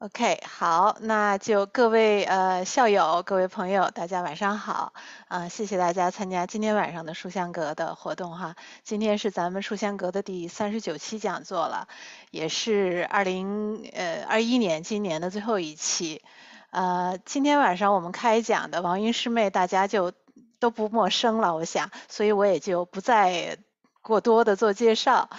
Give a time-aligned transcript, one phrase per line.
[0.00, 4.92] OK，好，那就各位呃校友、各位朋友，大家晚上好
[5.26, 5.48] 啊！
[5.48, 8.54] 谢谢大家参加今天晚上的书香阁的活动哈。
[8.84, 11.88] 今天是咱们书香阁的第三十九期讲座了，
[12.30, 16.22] 也是二零呃二一年今年的最后一期。
[16.70, 20.12] 呃，今天晚上我们开讲的王云师妹，大家就
[20.60, 23.58] 都不陌生了，我想，所以我也就不再
[24.02, 25.30] 过多的做介绍。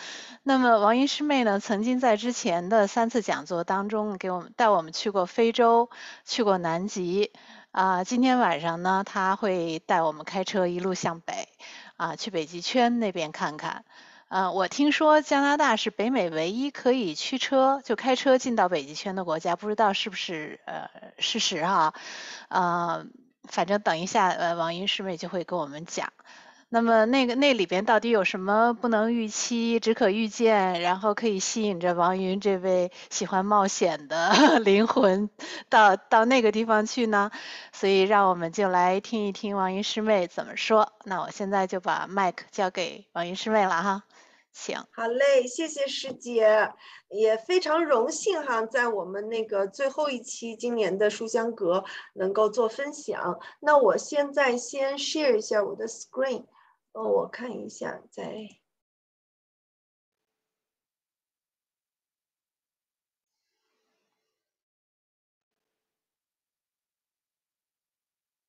[0.44, 5.90] 那么王云师妹呢，曾经在之前的三次讲座当中，给我们带我们去过非洲，
[6.26, 7.32] 去过南极。
[7.72, 11.48] 啊，今天晚上呢，她会带我们开车一路向北，
[11.98, 13.86] 啊，去北极圈那边看看。
[14.30, 20.90] 嗯，我听说加拿大是北美唯一可以驱车就开车进到北极圈的国家，不知道是不是呃
[21.20, 21.94] 事实哈？
[22.48, 23.04] 啊，
[23.44, 26.12] 反正等一下，呃，王云师妹就会跟我们讲。
[26.72, 35.32] 那么那个那里边到底有什么不能预期、只可预见，然后可以吸引着王云这位喜欢冒险的 灵魂
[35.68, 37.32] 到到那个地方去呢？
[37.74, 40.94] 所以让我们就来听一听王云师妹怎么说。
[41.06, 44.04] 那我现在就把麦克交给王云师妹了哈，
[44.54, 44.78] 请。
[44.92, 46.72] 好嘞，谢谢师姐，
[47.10, 53.40] 也非常荣幸哈，在我们那个最后一期今年的书香阁能够做分享。
[53.60, 56.44] 那我现在先 share 一下我的 screen。
[56.96, 58.60] 哦，我看一下，在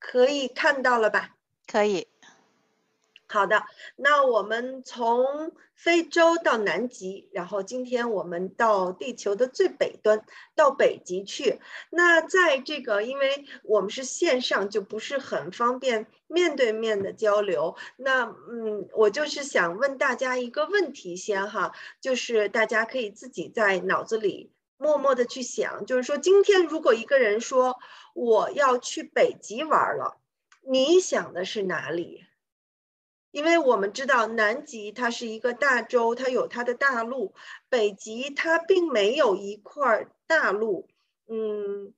[0.03, 1.37] 可以看到了吧？
[1.67, 2.10] 可以。
[3.33, 3.63] 好的，
[3.95, 10.25] 那我们从非洲到南极，然后今天我们到地球的最北端，
[10.57, 11.61] 到北极去。
[11.91, 17.77] 那在这个，因为我们是线上，就不是很方便面对面的交流。
[17.97, 27.79] 那嗯，我就是想问大家一个问题先哈，就是大家可以自己在脑子里默默的去想，就是说今天如果一个人说
[28.13, 30.19] 我要去北极玩了，
[30.69, 32.27] 你想的是哪里？
[33.31, 37.33] 因为我们知道南极它是一个大洲，它有它的大陆；
[37.69, 40.89] 北极它并没有一块大陆，
[41.29, 41.95] 嗯。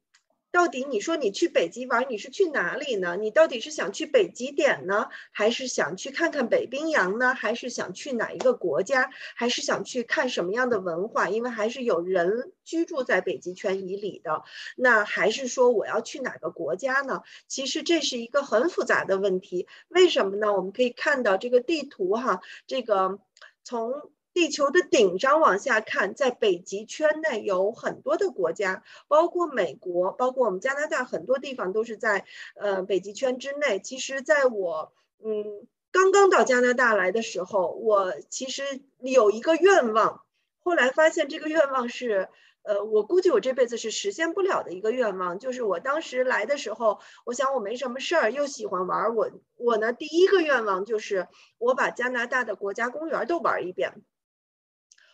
[0.52, 3.16] 到底你说你去北极玩，你是去哪里呢？
[3.16, 7.34] 你到底是想去北极点呢，还是想去看看北冰洋呢？
[7.34, 9.10] 还是想去哪一个国家？
[9.34, 11.30] 还是想去看什么样的文化？
[11.30, 14.42] 因为还是有人居住在北极圈以里的。
[14.76, 17.22] 那还是说我要去哪个国家呢？
[17.48, 19.66] 其实这是一个很复杂的问题。
[19.88, 20.52] 为什么呢？
[20.52, 23.18] 我们可以看到这个地图哈，这个
[23.64, 24.11] 从。
[24.34, 33.78] 地球的顶上往下看，在北极圈内有很多的国家，包括美国，包括我们加拿大，很多地方都是在呃北极圈之内。
[33.78, 34.92] 其实，在我
[35.22, 38.62] 嗯刚刚到加拿大来的时候，我其实
[39.00, 40.22] 有一个愿望，
[40.64, 42.30] 后来发现这个愿望是
[42.62, 51.28] 呃我估计我这辈子是实现不了的一个愿望，就是我当时来的时候，我想我没什么事儿，又喜欢玩，我我呢第一个愿望就是
[51.58, 54.02] 我把加拿大的国家公园都玩一遍。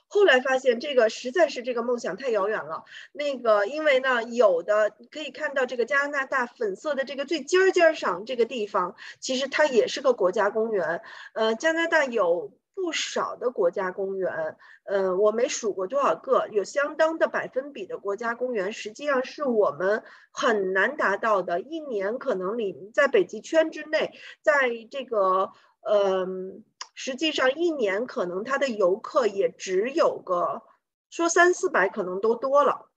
[0.09, 2.85] 后来发现这个实在是这个梦想太遥远了。
[3.13, 11.03] 那个，因为呢，有的可以看到这个加拿大粉色的这个最尖尖上这个地方，其实它也是个国家公园。
[11.35, 20.03] 呃，加拿大有不少的国家公园，呃，我没数过多少个，有相当的百分比的国家公园，实际上是我们
[20.33, 21.61] 很难达到的。
[21.61, 25.51] 一年可能里在北极圈之内，在这个，
[25.83, 26.65] 嗯。
[27.01, 30.63] 实际上，一年可能他的游客也只有个
[31.11, 32.91] 说三四百，可能都多了。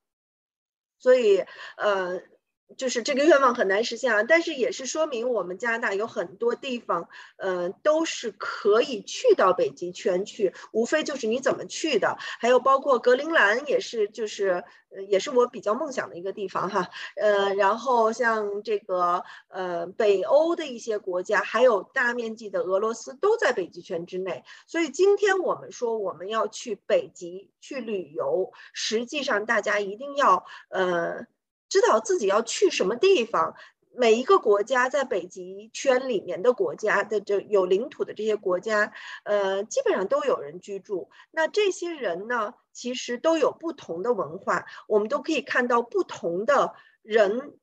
[0.98, 1.46] 所以，
[1.78, 2.31] 呃。
[2.78, 12.18] 就是这个愿望很难实现啊，但是也是说明我们加拿大有很多地方，呃，都是可以去到北极圈去，无非就是你怎么去的。
[12.40, 16.90] 还有包括格陵兰也是，就是呃，也是我比较梦想的一个地方哈。
[17.16, 24.44] 呃，然后像这个呃北欧的一些国家，还有大面积的俄罗斯都在北极圈之内。
[24.68, 31.28] 所以今天我们说我们要去北极去旅游，实际上大家一定要呃。
[31.72, 33.56] 知道自己要去什么地方，
[33.94, 38.92] 每一个国家在北极圈里面的国家的这有领土的这些国家，
[39.24, 41.10] 呃，基本上都有人居住。
[41.32, 47.54] 那这些人呢，其实都有不同的文化，我们都可以看到不同的人，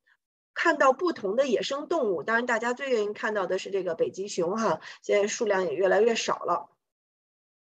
[0.54, 2.22] 看到不同的野生动物。
[2.22, 6.70] 当然，大家最愿意看到的是这个北极熊哈，现在数量也越来越少了。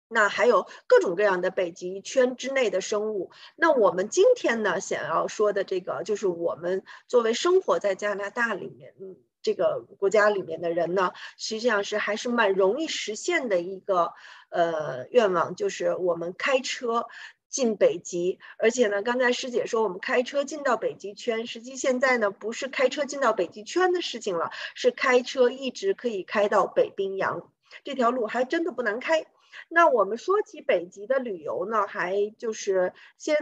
[0.08, 3.30] 那还有各种各样的北极圈之内的生物。
[3.56, 14.12] 那我们今天呢，想要说的这个，就是我们作为生活在加拿大里面，嗯，这个国家里面的人呢，实际上是还是蛮容易实现的一个
[14.48, 17.06] 呃愿望，就是我们开车
[17.48, 27.50] 进北极，而且呢，刚才师姐说我们开车进到北极圈，实际现在呢不是开车进到北极圈的事情了，是开车一直可以开到北冰洋，
[27.82, 29.26] 这条路还真的不难开。
[29.68, 33.36] 那我们说起北极的旅游呢，还就是先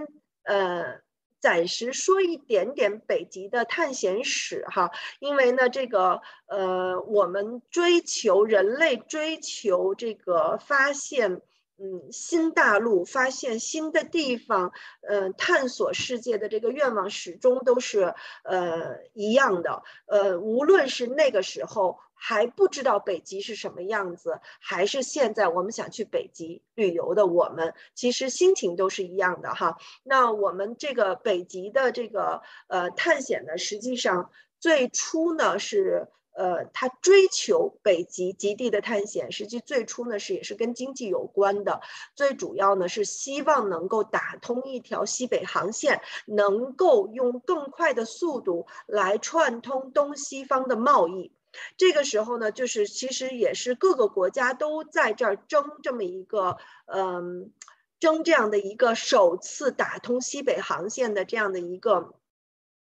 [0.44, 1.02] 呃。
[1.40, 4.90] 暂时说一点点北极的探险史哈，
[5.20, 11.42] 因为呢，这个呃，我们追求人类追求这个发现，
[11.76, 14.72] 嗯，新大陆，发现新的地方，
[15.02, 18.14] 嗯，探索世界的这个愿望始终都是
[18.44, 21.98] 呃一样的，呃，无论是那个时候。
[22.26, 29.76] 还不知道北极是什么样子，还是现在我们想去北极旅游的我们，其实心情都是一样的哈。
[30.02, 41.82] 那我们这个北极的这个呃探险呢，实际上最初呢是呃他追求北极极地的探险，实际最初呢是也是跟经济有关的，
[42.14, 51.30] 最主要呢是希望能够打通一条西北航线，能够用更快的速度来串通东西方的贸易。
[51.76, 57.52] 这个时候呢，就是其实也是各个国家都在这儿争这么一个，嗯，
[58.00, 62.14] 争这样的一个首次打通西北航线的这样的一个。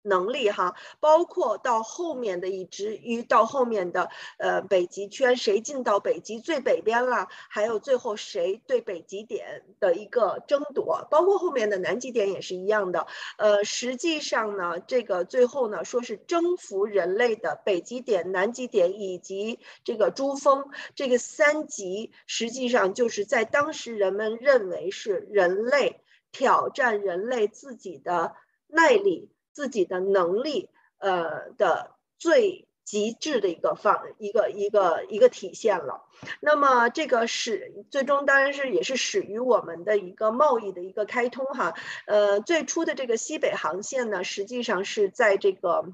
[0.08, 7.28] 能力哈，包括到后面的一直于到后面的呃北极圈，谁进到北极最北边了？
[7.50, 13.08] 还有最后谁对北极点的一个争夺，包括后面的南极点也是一样的。
[13.38, 20.66] 呃，实际上呢，这个最后呢，说是征服人类的北极点、南极点以及这个珠峰
[20.96, 26.02] 这个三极，实际上就是在当时人们认为是人类
[26.32, 28.36] 挑战人类自己的
[28.68, 29.30] 耐力。
[29.58, 30.70] 自己的能力，
[31.00, 36.06] 呃的最极致的一个方一个一个一个体现了。
[36.42, 41.74] 那么这个始最终当然是也是始于我们的一个贸易的一个开通哈。
[42.06, 45.92] 呃，最初的这个西北航线呢，实际上是在这个，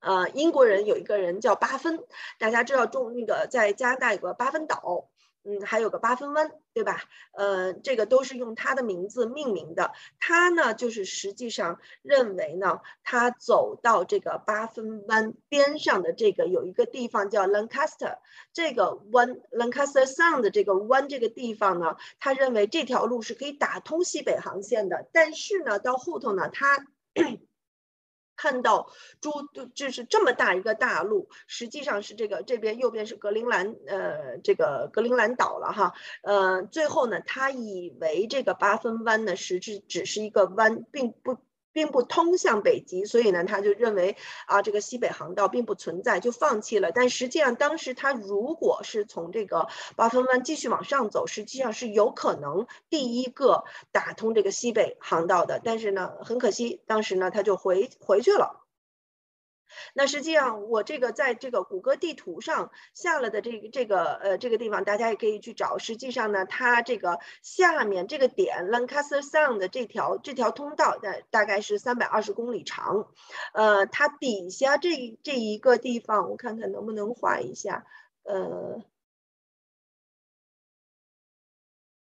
[0.00, 2.02] 呃，英国人有一个人叫巴芬，
[2.40, 5.08] 大家知道中那个在加拿大有个巴芬岛。
[5.42, 7.02] 嗯，还有个八分湾，对吧？
[7.32, 9.92] 呃，这个都是用他的名字命名的。
[10.18, 18.18] 他呢，就是实际上认为呢，他走到这个八分湾边上的这个有一个地方叫 Lancaster，
[18.52, 25.08] 这个湾 Lancaster Sound 的这个湾这个地方呢，他认为这条路是可以打通西北航线的。
[25.12, 26.86] 但是呢，到后头呢，他。
[28.40, 28.88] 看到
[29.20, 29.30] 诸
[29.74, 35.92] 就是这么大一个大陆，实际上是这个这边右边是格陵兰，呃，这个格陵兰岛了哈，
[36.22, 41.36] 呃，最后呢，他以为这个八分湾呢实质只是一个湾，并不。
[41.72, 46.92] 并不通向北极，所以呢，他就认为啊，这个西北航道并不存在，就放弃了。
[46.92, 55.60] 但实际上，当时他如果是从这个八分湾继续往上走，实际上是有可能第一个打通这个西北航道的。
[55.62, 58.69] 但是呢，很可惜，当时呢，他就回回去了。
[59.94, 65.78] 那实际上，我这个在这个谷歌地图上下了的这个这个呃这个地方，大家也可以去找。
[65.78, 73.08] 实际上呢，它这个下面这个点 Lancaster Sound 的这条这条通道，大大概是三百二十公里长。
[73.52, 77.86] 呃，它底下这这一个地方，我看看能不能画一下。
[78.22, 78.82] 呃，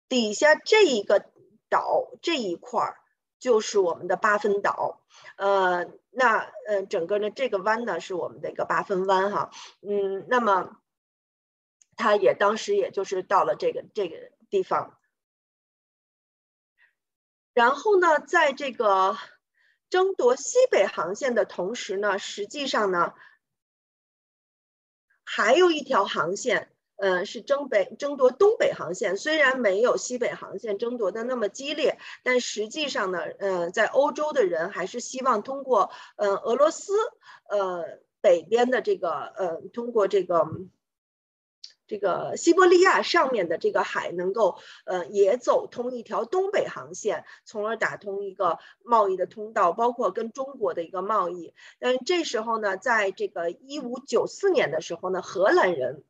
[0.08, 1.24] 底下这一个
[1.68, 2.96] 岛这一块儿。
[3.40, 5.00] 就是我们的八分岛，
[5.36, 10.80] 呃，那呃，整个呢这个湾呢是我们的一个八分湾哈，嗯，那么
[11.96, 14.98] 他也当时也就是到了这个这个地方，
[17.54, 19.16] 然后呢，在这个
[19.88, 23.14] 争夺西北航线的同时呢，实际上呢
[25.24, 26.70] 还有一条航线。
[27.00, 36.92] 呃，是争北争夺东北航线，虽然没有西北航线争夺的那么激烈，但实际上呢，呃，在欧洲的人还是希望通过呃俄罗斯
[37.48, 40.46] 呃北边的这个呃通过这个
[41.86, 51.54] 这个西伯利亚上面的这个海，能够呃也走通一条东北航线，从而打通一个贸易的通道，包括跟中国的一个贸易。
[51.78, 56.04] 但这时候呢，在这个一五九四年的时候呢，荷兰人。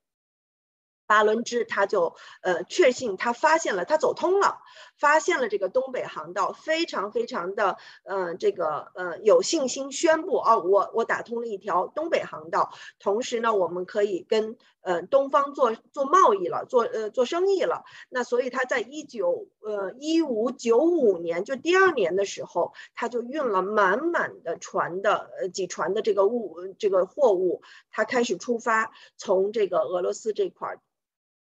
[1.11, 4.61] 巴伦支他就呃确信他发现了他走通了，
[4.97, 17.83] 发现了这个东北航道，非常非常的呃这个呃有信心宣布哦，我我打通了一条东北航道，同时呢我们可以跟呃东方做做贸易了，做呃做生意了。
[18.09, 30.79] 那所以他在一九呃一五九五年就第二年的时候，他就运了满满的船的呃几船的这个物这个货物，他开始出发从这个俄罗斯这块儿。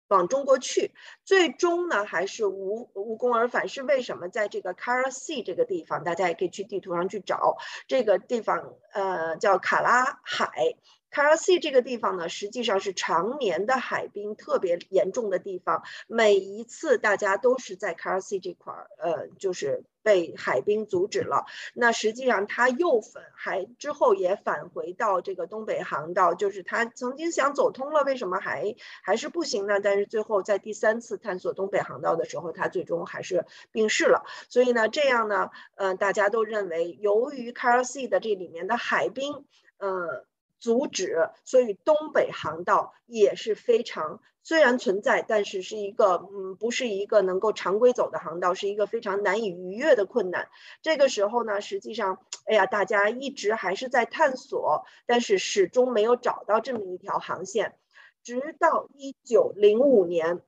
[0.08, 0.92] 往中国去，
[1.24, 3.68] 最终呢还是无无功而返。
[3.68, 4.30] 是为什么？
[4.30, 7.58] 在这个 Kara Sea 这个地方，大家也可以去地图上去找
[7.88, 10.76] 这个地方，呃，叫卡拉海。
[11.12, 15.84] Kara Sea 这个地方呢，实际上是常年的海冰特别严重的地方。
[16.08, 21.46] 每一次大家都是在 Kara Sea 这块儿，呃，就是被海冰阻止了。
[21.74, 29.80] 那实际上他又返还之后也返回到这个东北航道，就是他曾经想走通了，为什么还还是不行呢？
[29.80, 34.24] 但是最后在第三次探索东北航道的时候，他最终还是病逝了。
[34.48, 39.44] 所以呢，这样呢，呃，大家都认为，由于 Kara Sea 的这里面的海冰，
[39.80, 40.26] 呃。
[40.60, 50.48] 阻止，所以东北航道也是非常虽然存在，但是是一个嗯，不是一个能够常规走的航道，是一个非常难以逾越的困难。
[50.82, 57.76] 这个时候呢，实际上，哎呀，大家一直还是在探索，但是始终没有找到这么一条航线，
[58.24, 60.42] 直到一九零五年。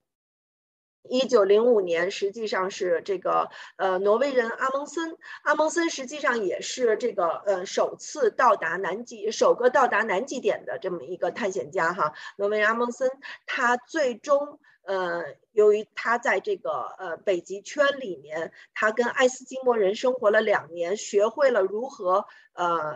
[1.10, 12.14] 一九零五年，实际上是这个呃，挪威人阿蒙森，阿蒙森实际上也是这个呃首次到达南极，首个到达南极点的这么一个探险家哈。
[12.38, 13.10] 挪威人阿蒙森，
[13.46, 22.96] 他最终呃，由于他在这个呃北极圈里面，他跟爱斯基摩人生活了两年，学会了如何呃。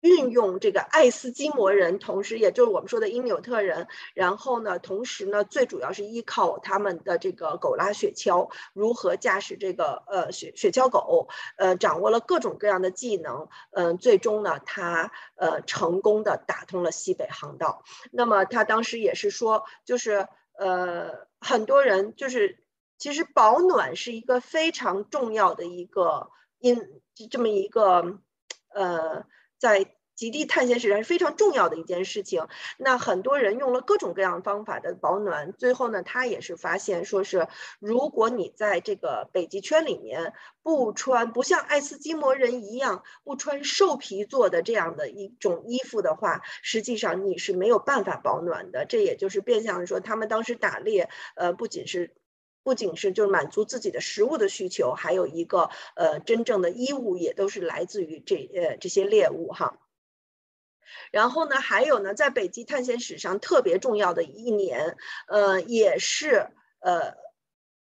[0.00, 17.82] 运用这个爱斯基摩人，同时也就是我们说的因纽特人，然后呢，同时呢，最主要是依靠他们的这个狗拉雪橇，如何驾驶这个呃雪雪橇狗，呃，掌握了各种各样的技能，嗯，最终呢，他呃成功的打通了西北航道。
[18.10, 20.26] 那么他当时也是说，就是
[20.58, 22.64] 呃很多人就是
[22.96, 28.18] 其实保暖是一个非常重要的一个因这么一个
[28.72, 29.26] 呃。
[29.60, 29.86] 在
[30.16, 32.46] 极地探险史上是非常重要的一件事情。
[32.76, 37.48] 那很多人用了各种各样方法的保暖，最后呢，他也是发现，说是
[37.78, 48.84] 如果你在这个北极圈里面不穿，不像爱斯基摩人一样不穿兽皮做的这样的一种衣服的话，实际上你是没有办法保暖的。
[48.84, 52.14] 这也就是变相说，他们当时打猎，呃，不仅是。
[52.62, 59.78] 不仅是就是满足自己的食物的需求，还有一个呃真正的衣物也都是来自于这呃这些猎物哈。
[61.10, 64.96] 然后呢，还有呢，在北极探险史上特别重要的一年，
[65.28, 66.48] 呃，也是
[66.80, 67.29] 呃。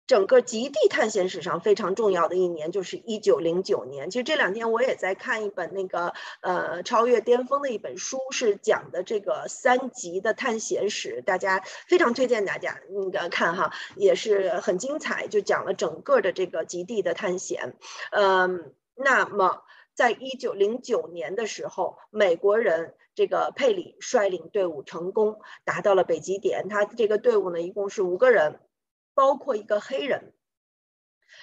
[0.08, 4.10] 整个极地探险史上非常重要的一年就是一九零九年。
[4.10, 17.76] 其实这两天我也在看一本那个呃超越巅峰的一本书，是讲的这个三极的探险史，大家非常推荐大家那个看哈，也是很精彩，就讲了整个的这个极地的探险。
[18.12, 19.62] 嗯，那么
[19.94, 28.62] 在一九零九年的时候，美国人这个佩里率领队伍成功达到了北极点，他这个队伍呢一共是五个人。
[29.18, 30.32] 包括一个黑人，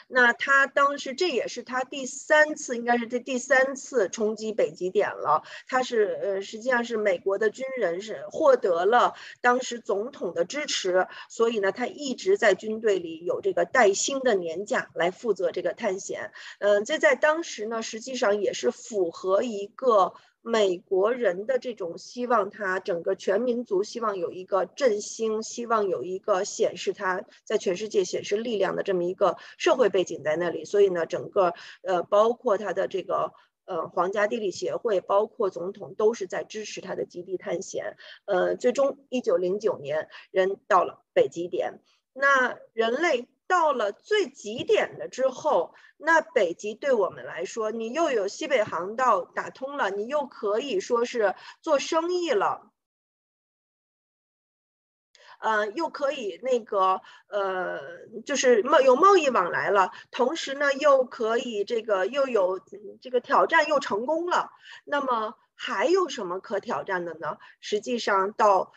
[0.06, 5.42] 那他当时这也是他第三次，应该是这第三次冲击北极点了。
[5.66, 16.30] 他是呃，实际上是美国的军人，是获得了当时总统的支持，所以呢，他一直在军队里有这个带薪的年假来负责这个探险。
[16.60, 20.14] 嗯，这在当时呢，实际上也是符合一个。
[20.46, 33.32] 美国人的这种希望，他整个全民族希望有一个振兴，希望有一个显示他在全世界显示力量的这么一个社会背景在那里，所以呢，整个呃，包括他的这个
[33.64, 37.96] 呃皇家地理协会，包括总统都是在支持他的极地探险。
[38.26, 41.80] 呃，最终一九零九年，人到了北极点，
[42.12, 43.26] 那人类。
[43.54, 52.72] 到了最极点的之后，那北极对我们来说，你又有西北航道打通了，你又可以说是做生意了，
[55.38, 57.80] 呃，又可以那个呃，
[58.26, 62.58] 就是贸有贸易往来了，同时呢，又可以这个又有
[63.00, 64.50] 这个挑战又成功了，
[64.84, 67.38] 那么还有什么可挑战的呢？
[67.60, 68.72] 实际上到。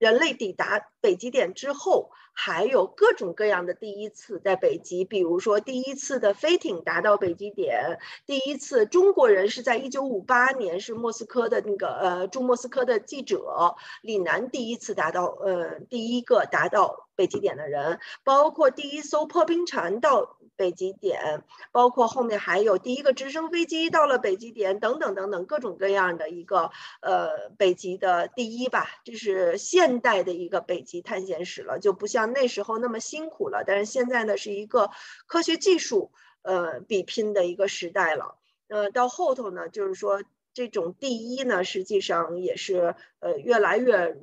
[0.00, 20.38] 人类抵达北极点之后，还有各种各样的第一次在北极，比如说第一次的飞艇达到北极点，第一次中国人是在一九五八年，是莫斯科的那个呃驻莫斯科的记者李楠第一次达到呃第一个达到北极点的人，包括第一艘破冰船到。
[20.60, 33.64] 北极点，包括后面还有第一个直升飞机到了北极点，等等等等，各种各样的一个呃北极的第一吧，这是现代的一个北极探险史了，就不像那时候那么辛苦了。
[33.66, 34.90] 但是现在呢，是一个
[35.26, 36.12] 科学技术
[36.42, 38.36] 呃比拼的一个时代了。
[38.68, 44.18] 呃，到后头呢，就是说这种第一呢，实际上也是呃越来越。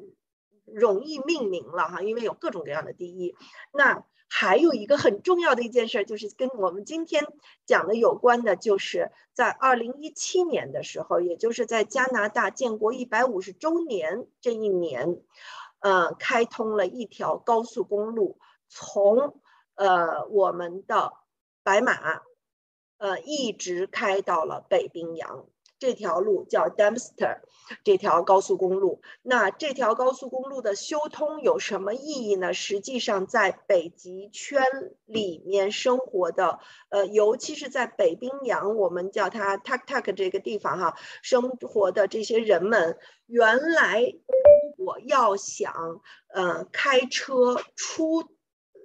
[0.69, 3.37] 容易命名了哈，因为有各种各样的第一。
[3.71, 7.25] 那还有一个很重要的一件事，就是跟我们今天
[7.65, 15.21] 讲的有关的，就是在二零一七年的时候，也就是在加拿大建国一百五十周年这一年，
[15.79, 19.39] 呃，开通了一条高速公路，从
[19.75, 21.13] 呃我们的
[21.63, 22.21] 白马，
[22.97, 25.45] 呃，一直开到了北冰洋。
[25.79, 27.39] 这条路叫 Dempster，
[27.83, 29.01] 这条高速公路。
[29.21, 32.53] 那这条高速公路的修通有什么意义呢？
[32.53, 34.63] 实际上，在北极圈
[35.05, 44.01] 里面生活的，呃，尤其是在北冰洋，我们叫它 Tuktuk 这个地方哈，生活的这些人们，原来
[44.77, 46.01] 如果要想，
[46.33, 48.36] 呃，开车出。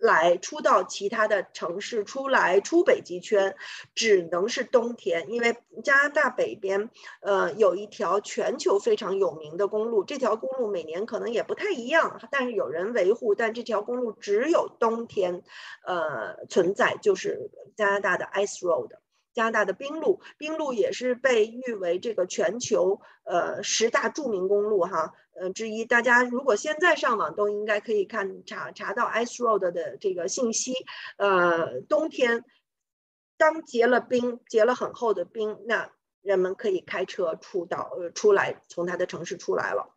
[0.02, 3.54] 来出到其他的城市，出来出北极圈，
[3.94, 6.90] 只能是冬天，因为加拿大北边，
[7.20, 15.44] 呃，有一条全球非常有名的公路，这条公路每年可能也不太一样，但是有人维护，但这条公路只有冬天，
[15.86, 18.90] 呃，存在，就是加拿大的 Ice Road。
[19.34, 25.84] 加拿大的冰路，冰路也是被誉为这个全球呃十大著名公路哈，呃之一。
[25.84, 30.74] 大家如果现在上网都应该可以看查查到 Ice Road 的这个信息。
[31.16, 32.44] 呃，冬天
[33.36, 39.94] 当结了冰，结了很厚的冰，那人们可以开车出到呃出来，从他的城市出来了，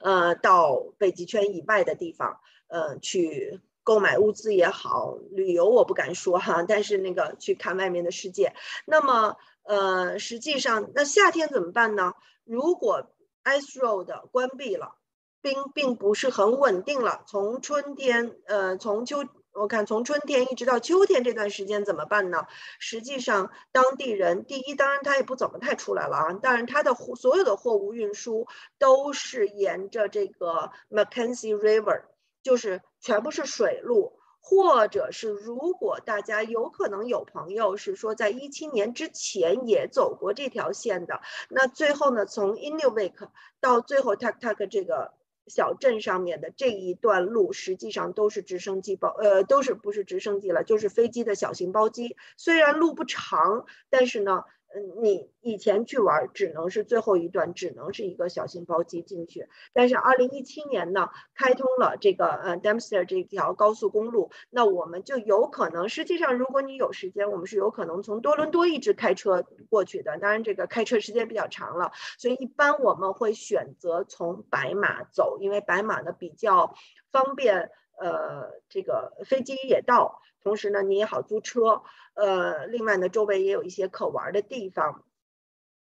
[0.00, 3.60] 呃，到北极圈以外的地方，呃去。
[3.84, 8.52] 购买物资也好，旅游我不敢说哈，但是那个去看外面的世界。
[8.84, 12.12] 那么，呃，实际上，那夏天怎么办呢？
[12.44, 13.10] 如果
[13.48, 14.96] ice road 关闭了，
[15.40, 22.46] 冰并不是很稳定了，从春天，呃，从秋，我看从春天一直到秋天这段时间怎么办呢？
[22.78, 28.46] 实际上，当地人第一，当然他也不怎么太出来了啊，当然他的货所有的货物运输
[28.78, 32.02] 都是沿着这个 Mackenzie River。
[32.40, 41.20] 就是全部是水路，或者是如果大家有可能有朋友是说在一七年之前也走过这条线的，
[41.50, 43.28] 那最后呢，从 Inuvik
[43.60, 45.12] 到最后 Tuktuk 这个
[45.46, 52.16] 小镇上面的这一段路，实际上都是直升机包，呃，都是不是直升机了，就是飞机的小型包机。
[52.36, 54.44] 虽然路不长，但是呢。
[54.74, 59.48] 嗯，你以前去玩只能是最后一段，只能是一个小型包机进去。
[59.72, 70.18] 但是二零一七年呢，开通了这个呃 Dempster 这条高速公路，那我们就有可能，实际上如果你有时间，我们是有可能从多伦多一直开车过去的。
[70.18, 76.74] 当然这个开车时间比较长了，所以一般我们会选择从白马走，因为白马呢比较
[77.10, 80.20] 方便，呃，这个飞机也到。
[80.40, 81.82] 同时呢，你也好租车，
[82.14, 85.04] 呃，另外呢，周围也有一些可玩的地方。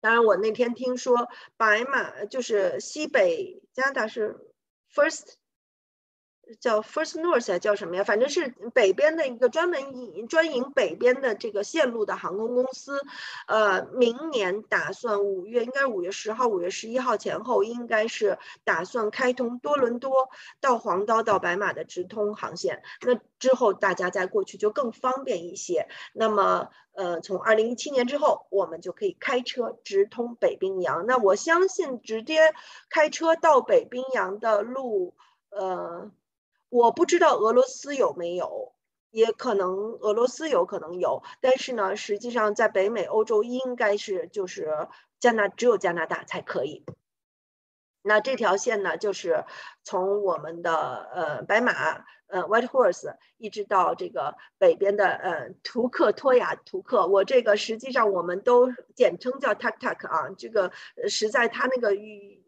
[0.00, 4.36] 当然，我那天听说白马就是西北加拿大是
[4.92, 5.34] first。
[6.60, 8.04] 叫 First North 叫什么呀？
[8.04, 13.00] 反正是北边的一个专门营专营北边的这个线路的航空公司，
[13.46, 20.28] 呃，明年打算五月，应该五月十号、五月十一号前后，应该是打算开通多伦多
[20.60, 22.82] 到黄刀到白马的直通航线。
[23.00, 25.88] 那之后大家再过去就更方便一些。
[26.12, 31.06] 那么，呃，从二零一七年之后，我们就可以开车直通北冰洋。
[31.06, 32.52] 那我相信直接
[32.90, 35.14] 开车到北冰洋的路，
[35.50, 36.10] 呃。
[36.72, 38.72] 我不知道俄罗斯有没有，
[39.10, 44.88] 也可能俄罗斯有可能有，但是呢，实际上在北美、欧洲应该是就是
[45.20, 46.86] 加拿只有加拿大才可以。
[48.00, 49.44] 那这条线呢，就是
[49.82, 60.72] 从我们的呃白马呃 White Horse 一直到这个北边的呃图克托亚图克，我这个实际上我们都简称叫 Tak Tak 啊，这个
[61.06, 62.41] 实在它那个语。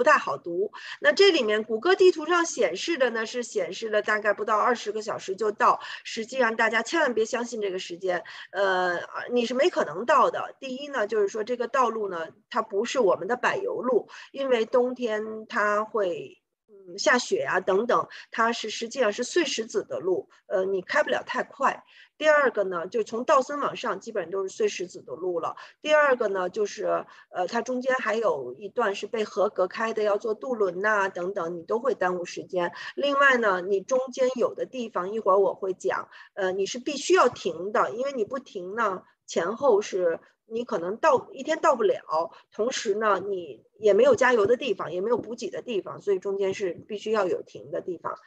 [0.00, 0.72] 不太好读。
[0.98, 5.78] 那这里面谷歌地图上显示的呢，是显示了大概不到二十个小时就到。
[6.04, 8.98] 实际上大家千万别相信这个时间，呃，
[9.30, 10.56] 你是没可能到的。
[10.58, 21.84] 第一呢，就是说这个道路呢，它不是我们的柏油路，因为冬天它会嗯下雪啊等等，它是实际上是碎石子的路，呃，你开不了太快。
[22.20, 25.56] 第二个呢，就从道森往上，基本上都是碎石子的路了。
[25.80, 32.72] 第二个呢，就是呃，它中间还有一段是被河隔开的，要做渡轮呐等等，你都会耽误时间。
[32.94, 40.20] 另外呢，你中间有的地方，一会儿我会讲，呃，你是必须要停的，因为你不停呢，前后是。
[40.50, 48.18] 你可能到一天到不了，同时呢，你也没有加油的地方，也没有补给的地方，所以中间是必须要有停的地方。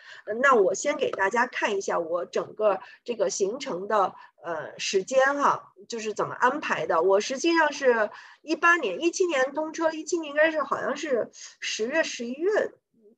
[0.42, 7.02] 那我先给大家看一下我整个这个行程的呃时间哈，就是怎么安排的。
[7.02, 8.10] 我实际上是
[8.42, 12.74] 一八年、一七年通车，一七年应该是好像是十月、十一月。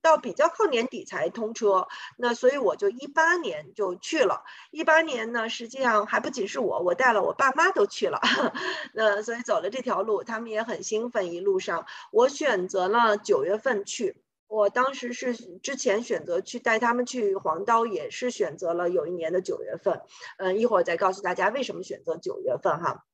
[0.06, 4.44] 到比较靠年底才通车，那所以我就一八年就去了。
[4.70, 8.22] 一八年呢，实际上还不仅是我，我带了我爸妈都去了，
[8.94, 11.34] 那所以走了这条路，他们也很兴奋。
[11.34, 14.22] 一路上，我选择了九月份去。
[14.48, 20.02] 我当时是之前选择去带他们去黄刀，也是选择了有一年的九月份。
[20.38, 23.06] 嗯，一会儿再告诉大家为什么选择九月份哈。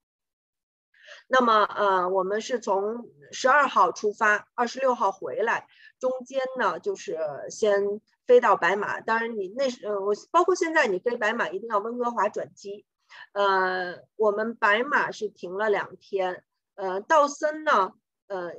[1.33, 5.65] 那么，呃，我们是从十二号出发，二十六号回来，
[5.97, 7.17] 中间呢就是
[7.49, 8.99] 先飞到白马。
[8.99, 12.85] 当然，你那时，呃，我包括现在你飞白马一定要温哥华转机。
[13.31, 16.43] 呃，我们白马是停了两天，
[16.75, 17.93] 呃，道森呢，
[18.27, 18.51] 呃，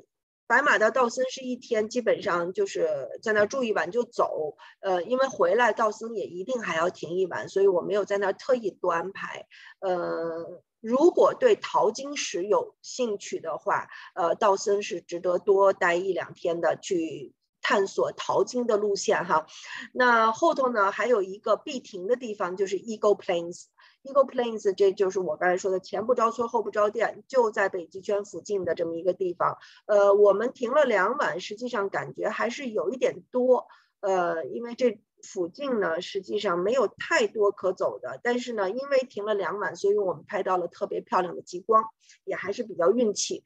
[0.46, 2.88] 白马到道森是一天，基本上就是
[3.22, 4.56] 在那儿住一晚就走。
[4.80, 9.46] 呃，因为回来道森也一定还要停一晚，所以我没有在那儿特意多安排。
[9.80, 10.62] 呃。
[10.82, 19.46] 如果对淘金石有兴趣的话，呃，道森是值得多待一两天的，去探索淘金的路线哈。
[19.92, 23.66] 那后头呢，还有一个必停的地方，就是 Eagle Plains。
[24.02, 29.58] Eagle Plains 这就是我刚才说的前不着村后不着店，就在北极圈附近的这么一个地方。
[29.86, 33.68] 呃，我们停了两晚，实际上感觉还是有一点多。
[34.00, 35.00] 呃，因为这。
[35.22, 41.84] 附近呢，实际上没有太多可走的，但是呢，因为停了两晚，所以我们拍到了特别漂亮的极光，
[42.24, 43.44] 也还是比较运气。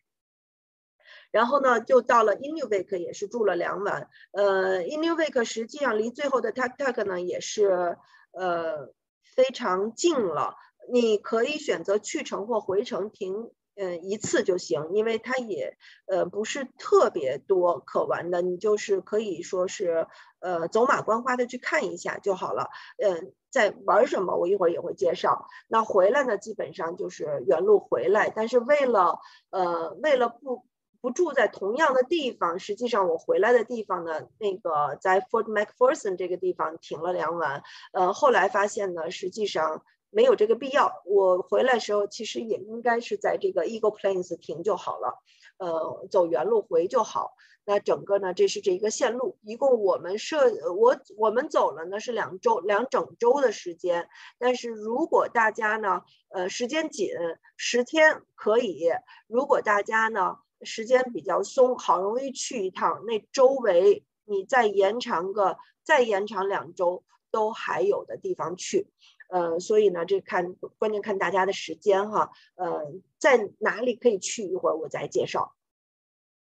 [1.30, 4.08] 然后呢，就到了 Inuvik，也是住了两晚。
[4.32, 7.98] 呃，Inuvik 实际上离最后的 Tak Tak 呢也是
[8.32, 10.56] 呃非常近了，
[10.90, 13.50] 你可以选择去程或回程停。
[13.78, 20.06] 嗯，一次就行，因为它也呃不是特别多可玩的，你就是可以说是
[20.40, 22.70] 呃走马观花的去看一下就好了。
[22.96, 25.46] 嗯，在玩什么我一会儿也会介绍。
[25.68, 29.18] 那回来呢，基本上就是原路回来，但是为了
[29.50, 30.64] 呃为了不
[31.02, 37.62] 不住在同样的地方，实际上我回来的地方呢，那个在 Fort MacPherson 这个地方停了两晚。
[37.92, 39.82] 呃，后来发现呢，实际上。
[40.16, 41.02] 没有这个必要。
[41.04, 45.22] 我回来时候其实也应该是在这个 Eagle Plains 停就好了，
[45.58, 47.34] 呃，走原路回就好。
[47.66, 50.38] 那整个呢，这是这一个线路，一共我们设
[50.72, 54.08] 我我们走了呢是两周两整周的时间。
[54.38, 56.00] 但是如果大家呢，
[56.30, 57.10] 呃，时间紧，
[57.58, 58.88] 十天可以；
[59.26, 68.88] 如果大家呢时间比较松，好容易去一趟，那周围你再延长个再延长两周都还有的地方去。
[69.28, 75.54] 呃，所以呢，这看关键看大家的时间哈，呃，在哪里可以去一会儿我再介绍。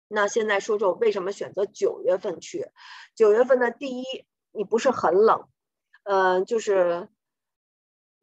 [0.07, 2.67] 那现在说说为什么选择九月份去？
[3.15, 4.03] 九月份呢，第一，
[4.51, 5.47] 你不是很冷，
[6.03, 7.10] 呃，就是。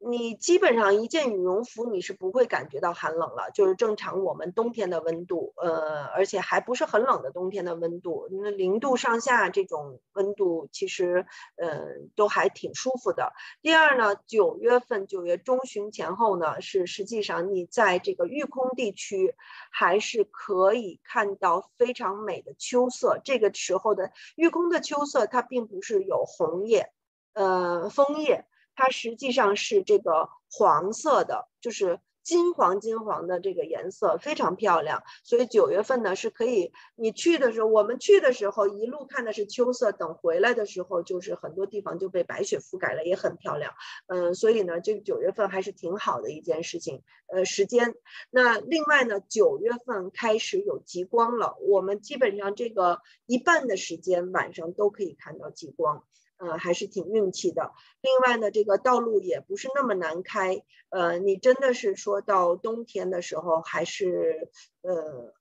[0.01, 11.25] 你基本上一件羽绒服，你是不会感觉到寒冷了，就是正常我们冬天的温度，呃，而且还不是很冷的冬天的温度，那零度上下这种温度，其实，
[11.57, 11.85] 呃，
[12.15, 13.33] 都还挺舒服的。
[13.61, 19.35] 第二呢，九月份九月中旬前后呢，是实际上你在这个玉空地区，
[19.69, 23.19] 还是可以看到非常美的秋色。
[23.23, 26.93] 这个时候的玉空的秋色，它并不是有红叶，
[27.33, 28.45] 呃，枫叶。
[28.79, 35.03] 它实际上是这个黄色的，就是金黄金黄的这个颜色，非常漂亮。
[35.25, 43.73] 所以九月份呢是可以，你去的时候，我们去的时候一路看的是秋色，等回来的时候就是很多地方就被白雪覆盖了，也很漂亮。
[44.07, 47.03] 嗯，所以呢，这个九月份还是挺好的一件事情。
[47.27, 47.95] 呃，时间。
[48.29, 56.05] 那另外呢，九月份开始有极光了，我们基本上这个一半的时间晚上都可以看到极光。
[56.39, 57.73] 呃，还是挺运气的。
[58.01, 60.63] 另外呢，这个道路也不是那么难开。
[60.89, 64.49] 呃，你真的是说到冬天的时候，还是
[64.81, 65.33] 呃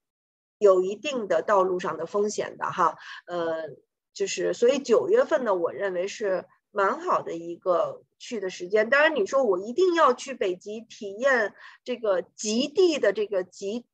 [0.58, 2.98] 有一定的道路上的风险的哈。
[3.26, 3.70] 呃，
[4.12, 8.90] 就是所以九月份呢，我认为是蛮好的一个去的时间。
[8.90, 13.86] 当然，你说我一定要去北极体验这个极地的这个极。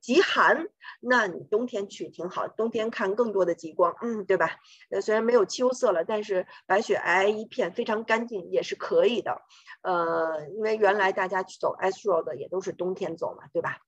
[0.00, 0.68] 极寒，
[1.00, 4.56] 那你冬天去挺好，冬天看更多的极光，嗯，对吧？
[4.90, 9.42] 呃，虽然没有秋色了，但是白雪皑皑一片，非常干净，也是可以的。
[9.82, 13.78] 呃，因为原来大家去走 Ice Road 也都是冬天走嘛，对吧？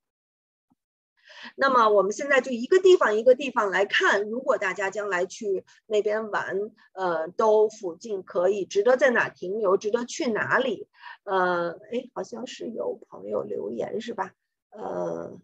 [1.57, 6.57] 那么我们现在就一个地方一个地方来看，如果大家将来去那边玩，
[6.93, 10.89] 呃，都附近可以值得在哪停留，值得去哪里？
[11.25, 14.33] 呃，哎，好像是有朋友留言是吧？
[14.71, 15.39] 呃。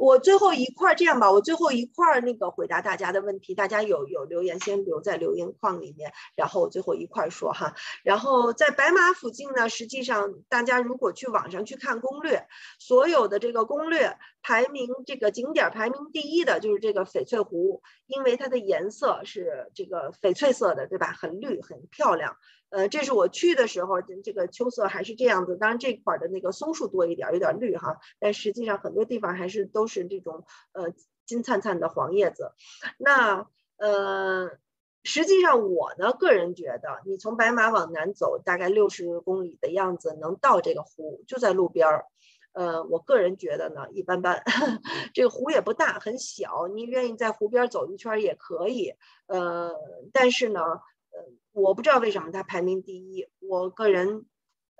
[0.00, 7.74] 我最后一块这样吧，我最后一块那个回答大家的问题，大家有有留言先留在留言框里面，然后我最后一块说哈。
[8.02, 21.12] 然后在白马附近呢，实际上大家如果去网上去看攻略，所有的这个攻略排名这个景点排名第一的就是这个翡翠湖，因为它的颜色是这个翡翠色的，对吧？
[21.12, 22.38] 很绿，很漂亮。
[22.70, 25.56] 呃，这是我去的时候，这个秋色还是这样子。
[25.56, 30.92] 当然这块的那个松树多一点，有点绿哈，但实际上很多地方还是都是这种呃
[31.26, 32.52] 金灿灿的黄叶子。
[32.96, 34.50] 那呃，
[35.02, 42.04] 实际上我呢个人觉得，你从白马往南走大概六十公里的样子，能到这个湖，就在路边儿。
[42.52, 44.44] 呃，我个人觉得呢一般般，
[45.12, 48.94] 这个湖也不大，很小，你愿意在湖边走一圈也可以。
[49.26, 49.72] 呃，
[50.12, 50.60] 但是呢。
[51.12, 53.26] 呃，我不知道为什么它排名第一。
[53.40, 54.26] 我个人，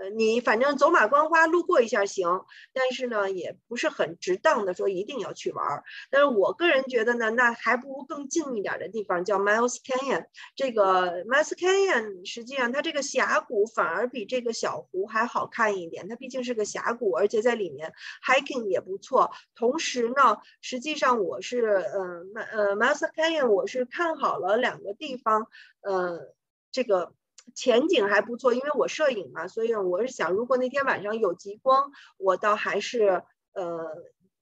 [0.01, 5.85] 呃，你反正走马观花路过一下行，但是呢，也不是很值当的说一定要去玩儿。
[6.11, 10.25] 但是我个人觉得呢，那还不如更近一点的地方，叫 Miles Canyon。
[10.57, 16.09] 这个 Miles Canyon 实际上它这个峡谷反而比这个小湖还好看一点。
[16.09, 17.93] 它毕竟是个峡谷，而且在里面
[18.27, 19.31] hiking 也不错。
[19.55, 25.47] 同时呢，实际上我是，呃，呃，Miles Canyon 我是看好了两个地方。
[25.83, 26.35] 呃，
[26.73, 27.13] 这个
[27.55, 33.23] 前景还不错，因为我摄影嘛，所以我是想，如果那天晚上有极光，我倒还是
[33.53, 33.87] 呃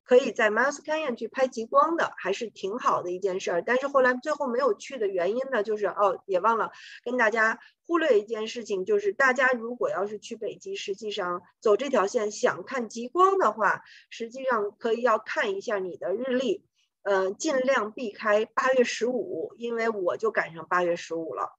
[0.04, 3.62] 可以在 m a s Canyon 去拍极光的，还是挺好的一件事儿。
[3.62, 6.70] 但是后来最后没有去的原因呢，就是哦，也忘了
[7.04, 16.64] 跟大家忽略一件事情，就是大家如果要是去北极，实际上走这条线想看极光的话，实际上可以要看一下你的日历。
[17.02, 21.56] 嗯，尽量避开八月十五，因为我就赶上八月十五了。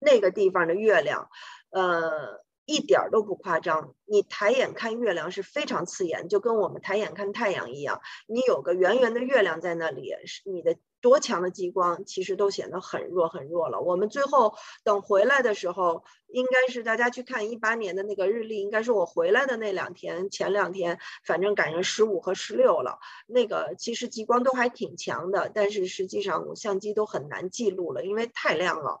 [0.00, 1.28] 那个地方的月亮，
[1.70, 3.94] 呃，一点都不夸张。
[4.06, 8.00] 你抬眼看月亮是非常刺眼，就跟我们抬眼看太阳一样。
[8.26, 10.76] 你有个圆圆的月亮在那里，是你的。
[11.02, 13.80] 多强的激光，其实都显得很弱很弱了。
[13.80, 14.52] 我们最后
[14.84, 22.98] 等回来的时候，应该是大家去看一八年的那个日历，应该是我回来的那两天，前两天，反正赶上十五和十六了。
[23.26, 29.00] 那个其实激光都还挺强的，但是实际上我相机都很难记录了，因为太亮了。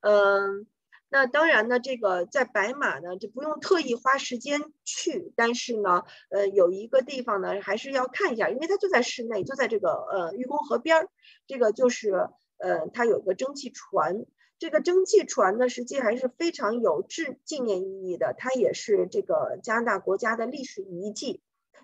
[0.00, 0.66] 嗯。
[1.12, 11.08] 那当然呢，这个在白马呢，就不用特意花时间去，但是呢，呃，有一个地方呢，还是要看一下，因为它就在室内，就在这个呃玉宫河边儿，
[11.48, 14.24] 这个就是呃，它有一个蒸汽船，
[14.60, 21.40] 这个蒸汽船呢，实际还是非常有纪纪念意义的，它也是这个加拿大国家的历史遗迹，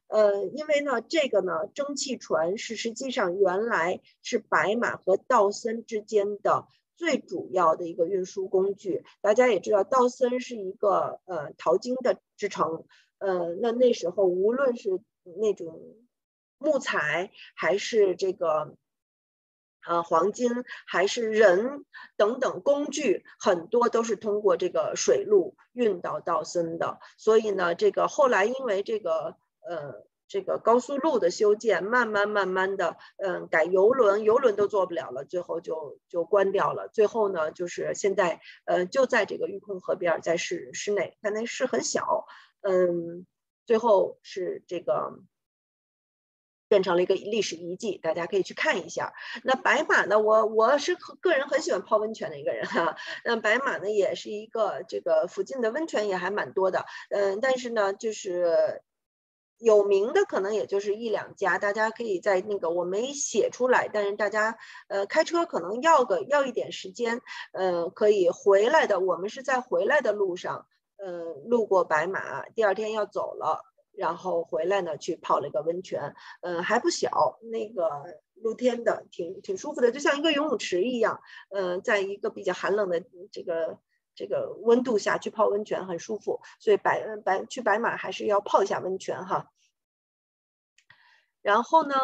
[0.07, 6.69] 呃，因为呢，这个呢，蒸汽船是实际上原来是白马和道森之间的。
[6.97, 12.85] 最主要的一个运输工具，大家也知道，道森是一个呃淘金的之城，
[13.19, 15.01] 呃，那那时候无论是
[15.39, 15.97] 那种
[16.59, 18.77] 木材，还是这个
[19.87, 20.51] 呃黄金，
[20.87, 21.85] 还是人
[22.17, 26.99] 等等工具，很多都是通过这个水路运到道森的。
[27.19, 30.07] 所以呢，这个后来因为这个呃。
[30.29, 36.89] 这个高速路的修建，慢慢慢慢的，嗯，改游轮，游轮都做不了了，最后就就关掉了。
[36.89, 42.27] 最后呢，就是现在，呃，就在这个玉空河边，在市市内，它那市很小，
[42.63, 43.25] 嗯，
[43.67, 45.21] 最后是这个
[46.67, 49.13] 变成了一个历史遗迹，大家可以去看一下。
[49.45, 52.97] 那白马呢，我我是个人很喜欢泡温泉的一个人哈。
[53.25, 58.83] 那白马呢，也是一个这个附近的温泉也还蛮多的，嗯，但是呢，就是。
[59.59, 67.21] 有名的可能也就是一两家，大家可以在那个我没写出来，但是大家呃开车可能要个要一点时间，
[67.53, 69.01] 呃可以回来的。
[69.01, 70.67] 我们是在回来的路上，
[70.99, 77.89] 呃路过白马，第二天要走了，然后回来呢去泡了一个温泉，嗯还不小，那个
[78.35, 83.79] 露天的，挺挺舒服的，就像一个游泳池一样，嗯在一个比较寒冷的这个。
[84.17, 89.53] 这个温度下去泡温泉很舒服，所以白白去白马还是要泡一下温泉哈。
[91.43, 91.95] 然后呢？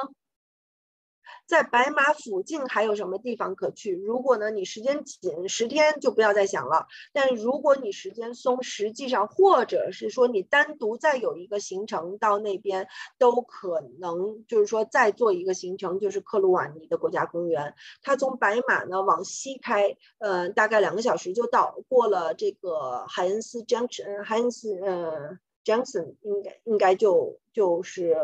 [1.46, 3.94] 在白马附近还有什么地方可去？
[3.94, 6.86] 如果呢你时间紧，十天就不要再想了。
[7.12, 17.74] 但如果你时间松，实际上或者是说你单独再有一个行程到那边，都可能就是说再做一个行程，就是克鲁瓦尼的国家公园。
[18.02, 21.78] 它从白马呢往西开，呃，大概两个小时就到。
[21.88, 28.16] 过了这个海恩斯 Junction，海恩斯呃 Junction 应该应该就就是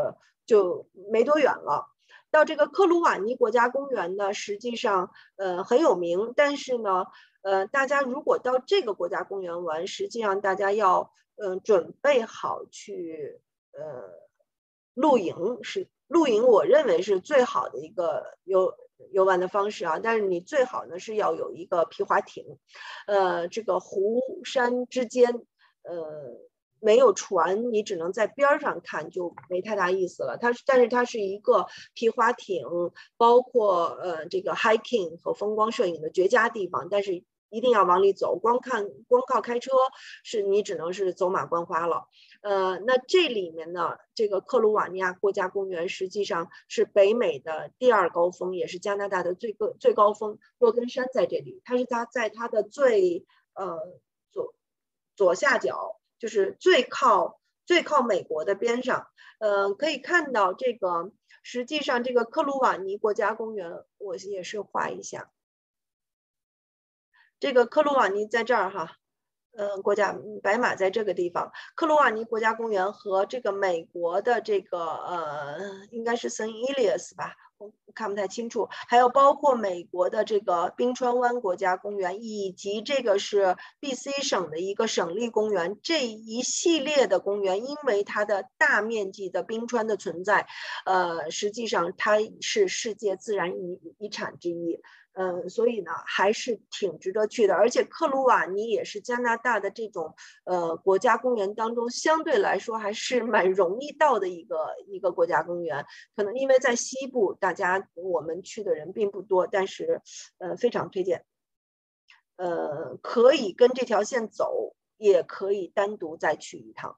[0.46, 1.86] 就没多远了。
[2.30, 7.06] 到这个克鲁瓦尼国家公园呢，实际上呃很有名，但是呢，
[7.42, 13.40] 呃大家如果到这个国家公园玩，实际上大家要嗯准备好去
[13.72, 13.80] 呃
[14.94, 18.74] 露营，是露营，我认为是最好的一个游
[19.10, 19.98] 游玩的方式啊。
[19.98, 22.58] 但是你最好呢是要有一个皮划艇，
[23.06, 25.42] 呃这个湖山之间，
[25.82, 26.47] 呃。
[26.80, 30.36] 没有船，你只能在边儿上看，就没太大意思了。
[30.36, 32.66] 它是但是它是一个皮划艇，
[33.16, 39.70] 包括呃这个 hiking 和风光摄影的绝佳地方，但是一定要往里走，光看光靠开车
[40.22, 42.06] 是你只能是走马观花了。
[42.42, 50.38] 呃，那这里面呢，这个克鲁瓦尼亚国家公园实际上是北美的第二高峰，也是加拿大的最高最高峰。
[50.58, 53.78] 洛根山在这里，它是它在它的最呃
[54.30, 54.54] 左
[55.16, 59.08] 左下角，就是最靠最靠美国的边上。
[59.38, 65.30] 呃，可以看到这个，实际上这个克鲁瓦尼国家公园，我也是画一下。
[67.40, 68.96] 这个克鲁瓦尼在这儿哈。
[69.58, 75.58] 嗯，国家白马在这个地方，克罗瓦尼国家公园和这个美国的这个呃，
[75.90, 78.68] 应该是圣伊利亚斯吧，我看不太清楚。
[78.70, 90.46] 还有包括美国的这个冰川湾国家公园，以及这个是 B.C 省的一个省立公园，这一系列的公园，因为它的大面积的冰川的存在，
[90.86, 94.80] 呃，实际上它是世界自然遗遗产之一。
[95.20, 97.54] 嗯，所以呢，还是挺值得去的。
[97.54, 105.84] 而且克鲁瓦尼也是加拿大的这种呃国家公园当中相对来说还是蛮容易到的一个一个国家公园。
[106.14, 110.00] 可能因为在西部，大家我们去的人并不多，但是
[110.38, 111.26] 呃非常推荐。
[112.36, 116.96] 呃，可以跟这条线走，也可以单独再去一趟。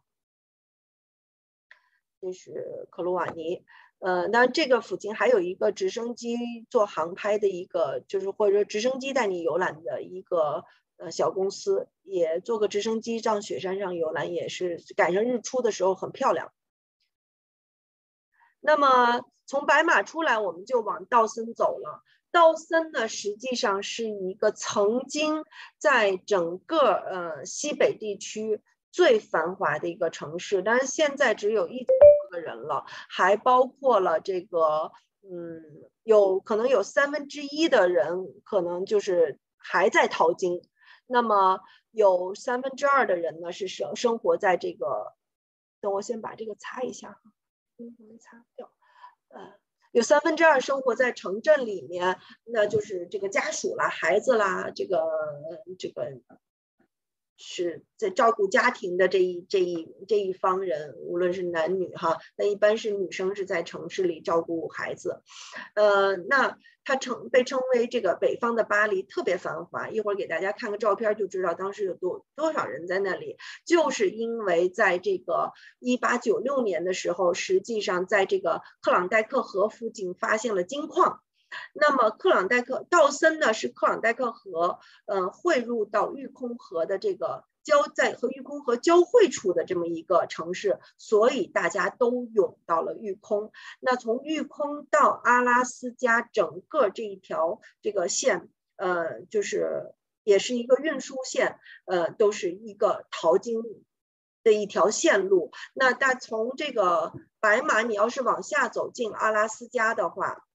[2.21, 3.65] 这是克鲁瓦尼。
[4.01, 6.39] 呃，那这个附近还有一个直升机
[6.71, 10.65] 做航拍的一个，就是或者说直升机带你游览的一个
[10.97, 16.51] 呃小公司，也坐个直升机上雪山上游览，也是赶上日出的时候很漂亮。
[18.59, 22.03] 那么从白马出来，我们就往道森走了。
[22.33, 25.45] 道森呢，实际上是一个曾经
[25.77, 31.87] 在整个呃西北地区最繁华的一个城市，但是现在只有一。
[32.31, 35.63] 的人了，还包括了这个，嗯，
[36.03, 40.63] 有可能有三分之一的人可能就是还在淘金，
[41.07, 45.15] 那么有三分之二的人呢是生生活在这个，
[45.81, 47.21] 等我先把这个擦一下哈，
[47.79, 48.73] 嗯，擦掉，
[49.29, 49.55] 呃，
[49.91, 54.99] 有三分之二生活在城镇里面，那就是这个家属啦、孩子啦，这个
[55.79, 56.21] 这个。
[57.41, 65.23] 是在照顾家庭的这一这一这一方人，无论是男女哈，那一般是女生是在城市里照顾孩子，
[65.75, 69.89] 呃，那它称被称为这个北方的巴黎，特别繁华。
[69.89, 81.21] 一会儿给大家看个照片就知道当时有多多少人在那里，就是因为在这个一八九六年的时候，实际上在这个克朗代克河附近发现了金矿。
[81.73, 93.53] 那么克朗代克道森呢，是克朗代克河，呃，汇入到玉空河的这个交在和玉空河交汇处的这么一个城市，所以大家都涌到了玉空。
[93.81, 103.63] 那从玉空到阿拉斯加整个这一条这个线，呃，就是也是一个运输线，呃，都是一个淘金
[104.43, 105.53] 的一条线路。
[105.75, 110.47] 那大从这个白马，你要是往下走进阿拉斯加的话。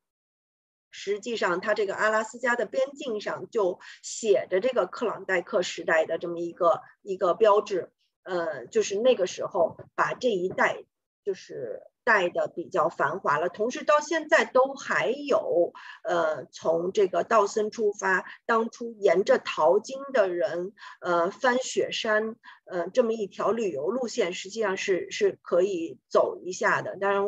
[0.98, 7.92] 实际上，它这个阿拉斯加的边境上就写着这个克朗代克时代的这么一个一个标志，
[8.24, 10.86] 呃，就是那个时候把这一带
[11.26, 13.50] 就是带的比较繁华了。
[13.50, 26.96] 同时到现在都还有，呃，从这个道森出发，当初沿着淘金的人，呃，翻雪山，呃，这么一条旅游路线，实际上是是可以走一下的。
[26.96, 27.26] 当然，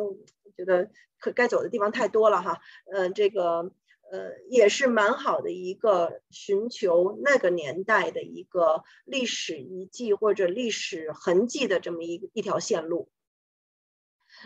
[0.58, 0.90] 觉得。
[1.20, 2.60] 可该走的地方太多了哈，
[2.92, 3.72] 嗯，这个
[4.12, 13.10] 呃也是蛮好的一个寻求那个年代的一个历史遗迹或者历史痕迹的这么一一条线路。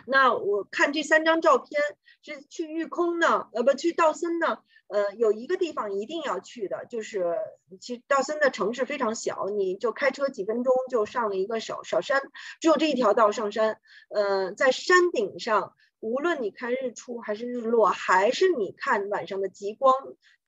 [0.06, 1.82] 那我看这三张照片，
[2.22, 7.36] 是去玉空呢，呃不去道森呢，呃有一个地方一定要去的，就是
[7.82, 12.22] 其实道森的城市非常小，你就开车几分钟就上了一个小小山，
[12.62, 15.74] 只有这一条道上山，呃在山顶上。
[16.02, 19.94] 无论你看日出还是日落，还是你看晚上的极光，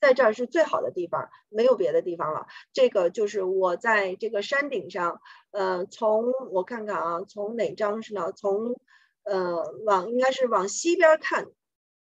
[0.01, 2.47] 在这儿是最好的地方，没有别的地方了。
[2.73, 5.21] 这个就是我在这个山顶上，
[5.53, 8.33] 呃，从我看看啊，从哪张是呢？
[8.33, 8.75] 从
[9.23, 11.47] 呃往应该是往西边看，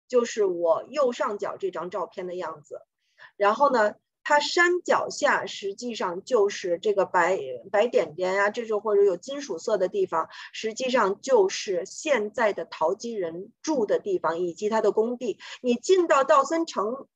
[0.06, 2.82] 就是我右上角这张照片的样子。
[3.36, 3.94] 然后呢？
[4.22, 7.38] 它山脚下实际上就是这个白
[7.72, 15.38] 白点点呀，这种或者有金属色的地方，实际上就是现在的淘金人住的地方以及它的工地。
[15.62, 17.06] 你进到道森城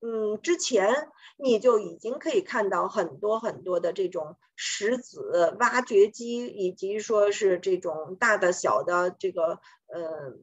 [0.00, 10.36] 嗯之前，你就已经可以看到很多很多的这种石子挖掘机，以及说是这种大的小的这个呃。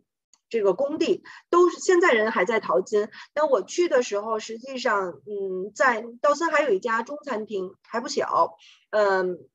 [0.53, 8.55] 这个工地都是现在人还在淘金，但我去的时候，实际上，嗯，在道森还有一家中餐厅，还不小，
[8.91, 9.49] 嗯，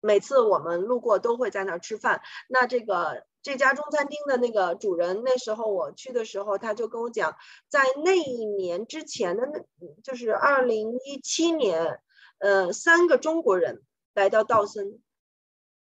[0.00, 2.22] 每次我们路过都会在那儿吃饭。
[2.48, 7.36] 那这个这家中餐厅的那个主人，那时候我去的时候，他就跟我讲，
[7.68, 9.60] 在那一年之前的那，
[10.02, 12.00] 就是二零一七年，
[12.38, 13.82] 呃，三个中国人
[14.14, 15.02] 来到道森，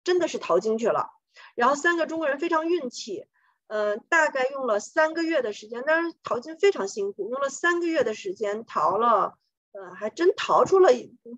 [0.02, 1.10] 真的是淘金去了，
[1.54, 3.26] 然后三个中国人非常运气。
[3.68, 9.34] 呃，大概用了三个月的时间，但是淘金非常辛苦，用了三个月的时间淘了，
[9.72, 10.90] 呃，还真淘出了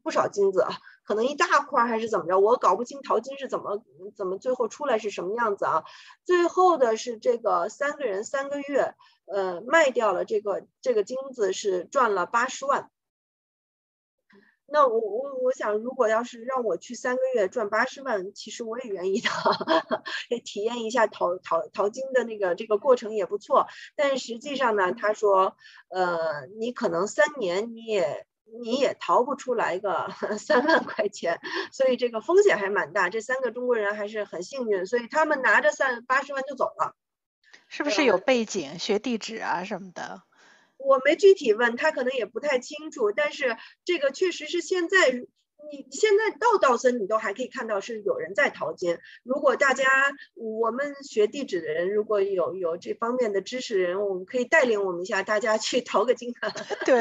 [0.03, 0.67] 不少金子，
[1.05, 3.85] 可能一大块还是怎么着，我搞不清淘金是怎么
[4.17, 5.85] 怎么最后出来是什么样子啊。
[6.25, 8.95] 最后的是这个三个人三个月，
[9.27, 12.91] 呃，卖掉了这个这个金子是赚了八十万。
[14.67, 19.29] 那我我我想，如果要是让我去三个月赚八十万，其实我也愿意的，
[20.31, 23.67] 也体验一下淘淘淘金的那个这个过程也不错。
[23.95, 25.57] 但实际上呢，他说，
[25.89, 28.27] 呃，你可能三年你也
[28.61, 30.09] 你也淘不出来个
[30.41, 31.41] 三万块钱，
[31.71, 33.11] 所以这个风险还蛮大。
[33.11, 36.97] 这三个中国人还是很幸运，所以他们拿着三八十万就走了。
[37.69, 40.23] 是不是有背景，学地址啊什么的？
[40.85, 43.13] 我没具体问他，可能也不太清楚。
[43.13, 48.99] 但是这个确实是现在，你现在到道森，你都还可以看到是有人在淘金。
[49.23, 49.85] 如果大家
[50.35, 56.35] 我们学地质的人，如果有有这方面的知识人，我们可以带领我们一下，大家去淘个金。
[56.85, 56.95] 对，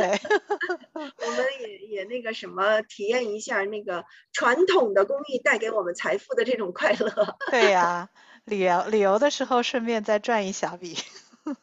[1.27, 7.37] 我们也也那个什么，体验一下那个传统的工艺带给我们财富的这种快乐。
[7.51, 8.09] 对呀，
[8.45, 10.95] 旅游旅游的时候顺便再赚一小笔。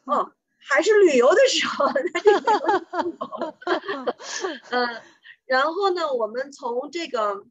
[0.05, 0.31] 哦。
[0.69, 1.85] 还是旅游的时候，
[4.71, 5.01] 嗯，
[5.45, 7.43] 然后呢，我们从这个。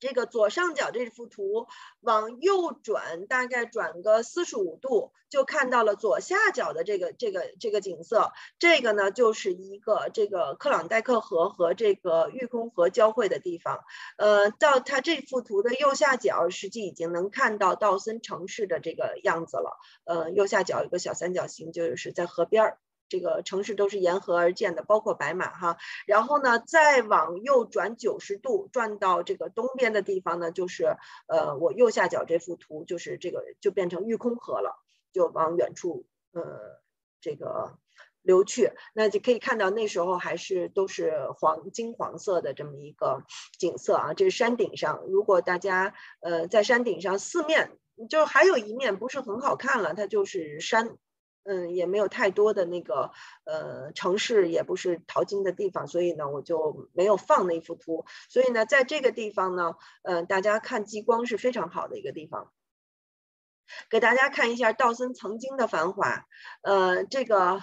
[0.00, 1.66] 这个左上角这幅图
[2.00, 8.32] 往右转，大概转个四十五度，就看到了左下角的这个这个这个景色。
[8.58, 13.84] 这个呢，就是一个这个克朗代克河和这个玉空河交汇的地方。
[14.16, 19.78] 呃，到它这幅图的右下角，实际已经能看到道森城市的这个样子了。
[20.04, 22.78] 呃，右下角有个小三角形，就是在河边儿。
[23.08, 25.78] 这个城市都是沿河而建的，包括白马哈。
[26.06, 30.96] 然后呢，再往右转九十度，转到这个东边的地方呢，就是
[31.26, 34.82] 呃，我右下角这幅图就是这个就变成玉空河了，
[35.12, 36.42] 就往远处呃
[37.20, 37.78] 这个
[38.22, 38.72] 流去。
[38.92, 43.24] 那就可以看到那时候还是都是黄金黄色的这么一个
[43.58, 44.14] 景色啊。
[44.14, 47.72] 这是山顶上，如果大家呃在山顶上四面，
[48.10, 50.98] 就还有一面不是很好看了，它就是山。
[51.48, 53.10] 嗯，也没有太多的那个
[53.44, 58.04] 呃城市，也不是淘金的地方，所以呢，我就没有放那幅图。
[58.28, 62.52] 所以呢，在这个地方呢，嗯，大家看极光是非常好的一个地方。
[63.88, 66.26] 给大家看一下道森曾经的繁华。
[66.60, 67.62] 呃，这个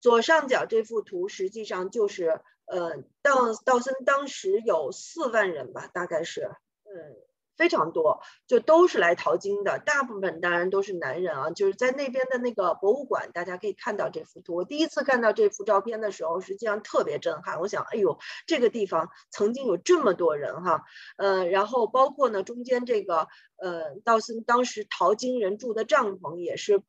[0.00, 6.52] 左上角这幅图实际上就是呃道道森当时有四万人吧，大概是
[6.84, 7.25] 嗯。
[7.56, 11.50] 非常多，就都是来淘金的，大部分当然都是男人啊。
[11.50, 14.54] 就是在那边的那个博物馆，大家可以看到这幅图。
[14.54, 17.60] 我第一次看到这幅照片的时候，实际上特别震撼。
[17.60, 20.84] 我想，哎呦，这个地方曾经有这么多人哈，
[21.16, 26.82] 呃，然后包括呢中间这个，呃，道森当时淘金人住的帐篷也是，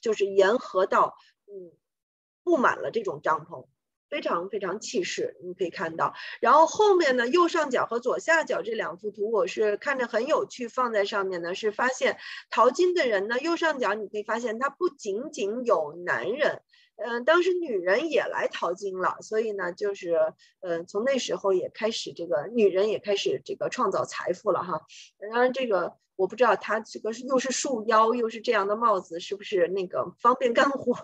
[0.00, 1.16] 就是沿河道，
[1.46, 1.72] 嗯，
[2.44, 3.66] 布满了这种帐篷。
[4.12, 6.12] 非常非常气势，你可以看到。
[6.38, 12.18] 然后后面呢，右上角和左下角这两幅图，我是看着很有趣，放在上面呢，是发现
[12.50, 16.60] 淘金的人呢，右上角你可以发现，他不仅仅有男人。
[16.96, 24.82] 嗯，当时女人也来淘金了，所以呢，就是，嗯，从那时候也开始，这个女人也开始这个创造财富了哈。
[25.18, 30.94] 当然，这个我不知道他这个是又是束腰又是这样的帽子，是不是那个方便干活？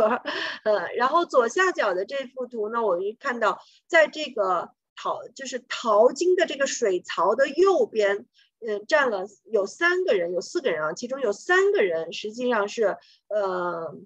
[0.63, 3.59] 呃，然后左下角的这幅图呢，我一看到，
[3.89, 8.27] 在这个淘就是淘金的这个水槽的右边，
[8.65, 12.97] 嗯，站了有三个人，有四个人啊，其中有三个人实际上是，
[13.27, 13.99] 呃。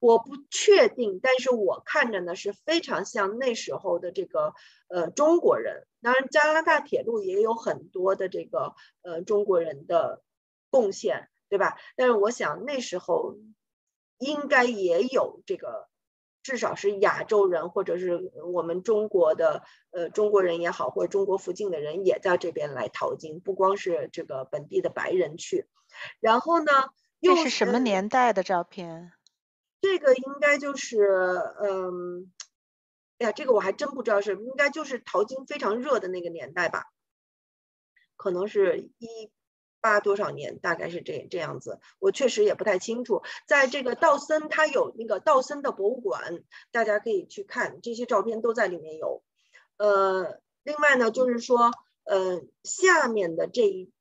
[0.00, 4.52] 我不确定，但是我看着呢是非常像那时候的这个
[4.88, 5.86] 呃中国人。
[6.02, 10.22] 当然，加拿大铁路也有很多的这个呃中国人的
[10.74, 11.78] 贡献，对吧？
[11.94, 13.36] 但是我想那时候
[14.18, 15.88] 应该也有这个，
[16.42, 19.62] 至少是亚洲人或者是我们中国的
[19.92, 25.68] 呃中国人也好，或者中国附近的人也在这边来淘金，不光是这个本地的白人去。
[26.18, 26.72] 然后呢，
[27.22, 29.12] 这是什么年代的照片？
[29.80, 31.06] 这个应该就是，
[31.62, 32.32] 嗯，
[33.18, 36.86] 哎呀，这个我还真不知道是应该就是淘金非常热的那个年代吧，
[38.16, 39.30] 可能是一
[39.84, 43.22] 八多少年，大概是这这样子，我确实也不太清楚。
[43.46, 49.22] 在这个道森，它有那个道森的博物馆，大家可以去看，这些照片都在里面有。
[49.76, 51.70] 呃，另外呢，就是说，
[52.04, 53.92] 呃，下面的这一。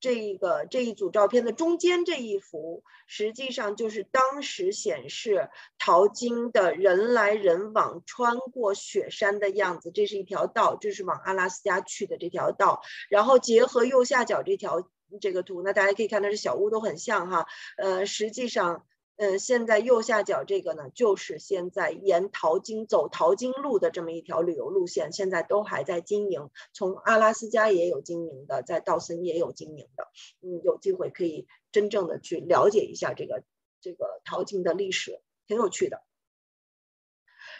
[0.00, 9.90] 这一个这一组照片的中间这一幅，实际上就是当时显示淘金的人来人往、穿过雪山的样子。
[9.90, 12.82] 这是一条道，这是往阿拉斯加去的这条道。
[13.08, 14.86] 然后结合右下角这条
[15.20, 17.46] 这个图，那大家可以看到这小屋都很像哈。
[17.76, 18.86] 呃，实际上。
[19.16, 26.50] 嗯，现在右下角这个呢，就是现在沿淘金走淘金路的这么一条旅游路线，现在都还在经营。
[26.72, 30.08] 从阿拉斯加也有经营的，在道森也有经营的。
[30.40, 33.44] 嗯，有机会可以真正的去了解一下这个
[33.80, 36.02] 这个淘金的历史，挺有趣的。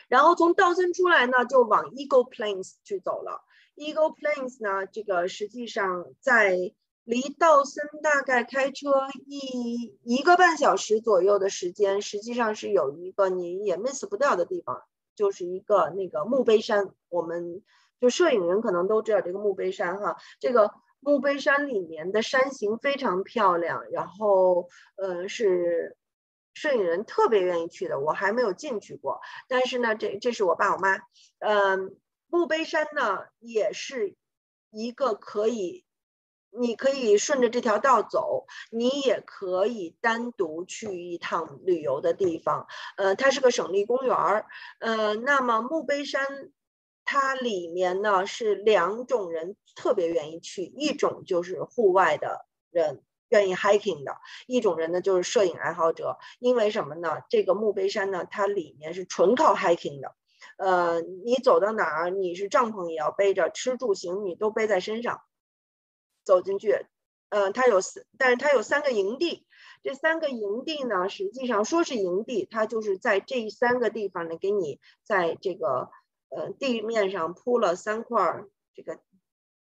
[0.09, 3.45] 然后从道森出来呢，就往 Eagle Plains 去走了。
[3.77, 6.75] Eagle Plains 呢，这个实际上在。
[7.05, 14.83] 离道森大概开车一一个半小时左右的时间，实际上是有一个你也 miss 不掉的地方，
[15.15, 16.95] 就是一个那个墓碑山。
[17.11, 17.63] 我们
[18.01, 25.99] 就摄影人可能都知道这个墓碑山哈，这个墓碑山里面的山形非常漂亮，然后呃是
[26.55, 28.01] 摄影人特别愿意去的。
[28.01, 30.97] 我还没有进去过，但是呢，这这是我爸我妈。
[31.41, 31.95] 嗯，
[32.29, 34.17] 墓碑山呢也是
[34.71, 35.84] 一个可以。
[36.59, 42.67] 你可以顺着这条道走，你也可以单独去一趟旅游的地方。
[42.97, 44.47] 呃，它是个省立公园儿。
[44.81, 46.51] 呃，那么墓碑山，
[47.05, 56.19] 它里面呢是两种人特别愿意去，一种就是户外的人愿意 hiking 的，一种人呢就是摄影爱好者。
[56.39, 57.23] 因为什么呢？
[57.29, 60.15] 这个墓碑山呢，它里面是纯靠 hiking 的。
[60.57, 65.21] 呃，你走到哪儿，你是帐篷也要背着，吃住行你都背在身上。
[66.25, 66.87] 走进去，
[67.29, 69.47] 呃，它有四，但是它有三个营地。
[69.83, 75.91] 这三个营地呢，实际上说是营地，它就是在这三个地方呢，给你在这个
[76.31, 78.45] 呃地面上铺了三块
[78.75, 78.99] 这个。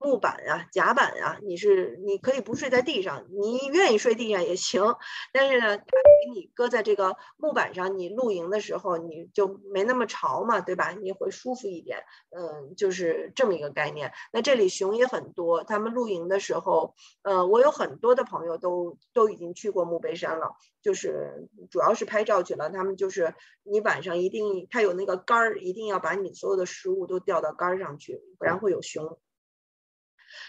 [0.04, 4.82] 木板呀，甲板呀，你是你可以不睡在地上，你愿意睡地上也行。
[5.32, 10.90] 但是呢，它给你搁在这个木板上，你露营的时候你就没那么潮嘛，对吧？
[10.90, 12.04] 你会舒服一点。
[12.36, 14.12] 嗯，就是这么一个概念。
[14.30, 22.68] 那这里熊也很多，他们露营的时候，呃，我有很多的朋友都都已经去过墓碑山了，就是主要是拍照去了。
[22.68, 29.18] 他们就是你晚上一定，他有那个杆儿，一定要把你所有的食物都吊到杆儿上去，不然会有熊。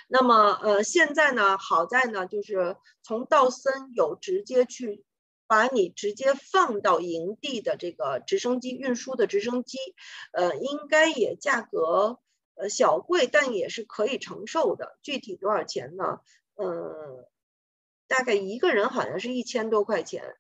[0.08, 5.04] 那么，呃，现在呢，好在呢，就是从道森有直接去
[5.48, 9.78] 把你直接放到营地的这个直升机运输的直升机，
[10.32, 12.20] 呃，应该也价格
[12.56, 14.98] 呃小贵，但也是可以承受的。
[15.02, 16.20] 具体多少钱呢？
[16.56, 17.26] 嗯，
[18.08, 20.36] 大概一个人好像是一千多块钱，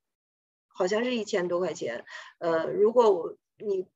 [0.67, 2.05] 好像是一千多块钱。
[2.39, 3.87] 呃，如果我你。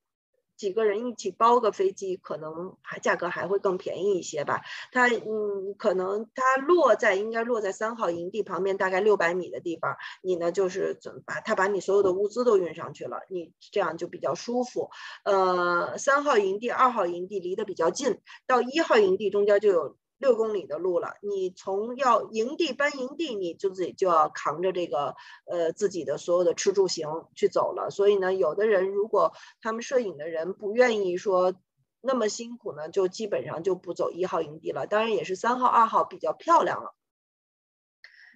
[0.59, 4.61] 几个人一起包个飞机，可能还价格还会更便宜一些吧。
[4.91, 9.95] 它嗯，可能它落在应该落在三号营地旁边，大概六百米的地方。
[10.21, 14.89] 你呢，就是怎么把它把你所有的物资都运上去了，你这样就比较舒服。
[15.23, 19.95] 呃，三号营地、二号营地离得比较近，到一号营地中间就有。
[20.19, 25.15] 六公里的路了，你从要营地搬营地，你就自己就要扛着这个
[25.45, 27.89] 呃自己的所有的吃住行去走了。
[27.89, 31.55] 所以呢，有的人如果他们摄影的人不愿意说
[32.01, 34.87] 那么辛苦呢，就基本上就不走一号营地了。
[34.87, 36.93] 当然也是三号、二号比较漂亮了。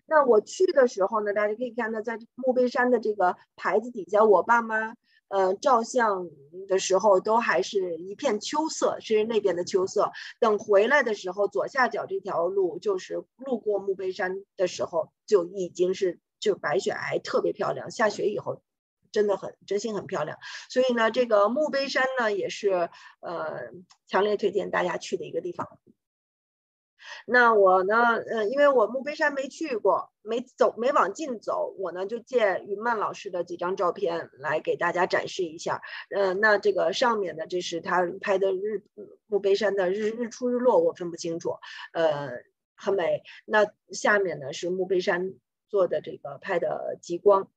[0.05, 4.95] 那我去的时候呢，大家可以看到，在墓碑山的这个牌子底下，我爸妈。
[5.33, 6.29] 呃，照相
[6.67, 10.11] 的时候都还是一片秋色，是那边的秋色。
[10.39, 17.89] 等回来的时候，左下角这条路就是路过墓碑山的时候，就已经是就白雪皑，特别漂亮。
[17.89, 18.61] 下雪以后，
[19.11, 20.37] 真的很真心很漂亮。
[20.69, 23.71] 所以呢，这个墓碑山呢，也是呃
[24.05, 25.79] 强烈推荐大家去的一个地方。
[27.25, 28.15] 那我呢？
[28.15, 35.81] 呃，因为我墓碑山没去过，没走，没往近走，我呢就借云曼老师的几张照片来给大家展示一下。
[36.09, 38.83] 呃，那这个上面的，这是他拍的日
[39.27, 41.55] 墓碑山的日日出日落，我分不清楚，
[41.93, 42.29] 呃，
[42.75, 43.23] 很美。
[43.45, 45.33] 那下面呢是墓碑山
[45.69, 47.49] 做的这个拍的极光，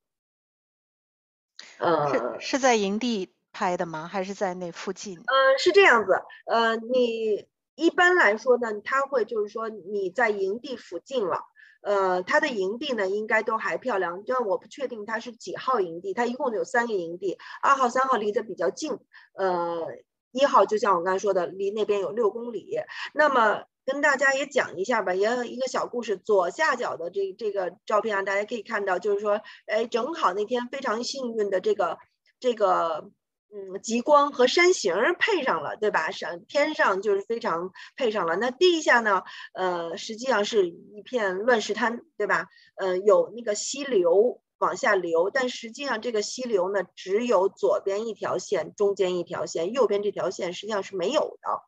[1.77, 4.07] 呃，是是在营地拍的吗？
[4.07, 5.19] 还是在那附近？
[5.19, 6.21] 嗯，是这样子。
[6.45, 7.47] 呃，你。
[7.77, 11.43] 一般来说呢，他会就是说你在营地附近了，
[11.81, 18.97] 呃，他的营地呢应该都还漂亮，但我不确定他是几号营地，他一共有三个营地，二号、三号离得比较近，
[19.35, 19.85] 呃，
[20.31, 22.79] 一号就像我刚才说的，离那边有六公里。
[23.13, 26.17] 那么跟大家也讲一下吧，也有一个小故事。
[26.17, 31.99] 左下角的这这个照片啊，大家可以看到，就是说，哎，正好那天非常幸运的这个
[32.39, 33.11] 这个。
[33.53, 36.11] 嗯，极光和山形配上了，对吧？
[36.11, 38.35] 上天上就是非常配上了。
[38.35, 39.23] 那地下呢？
[39.53, 42.47] 呃，实际上是一片乱石滩，对吧？
[42.75, 51.61] 呃，有那个溪流往下流，但实际上这个溪流呢，只有左边一条线，中间一条线，右边这条线实际上是没有的。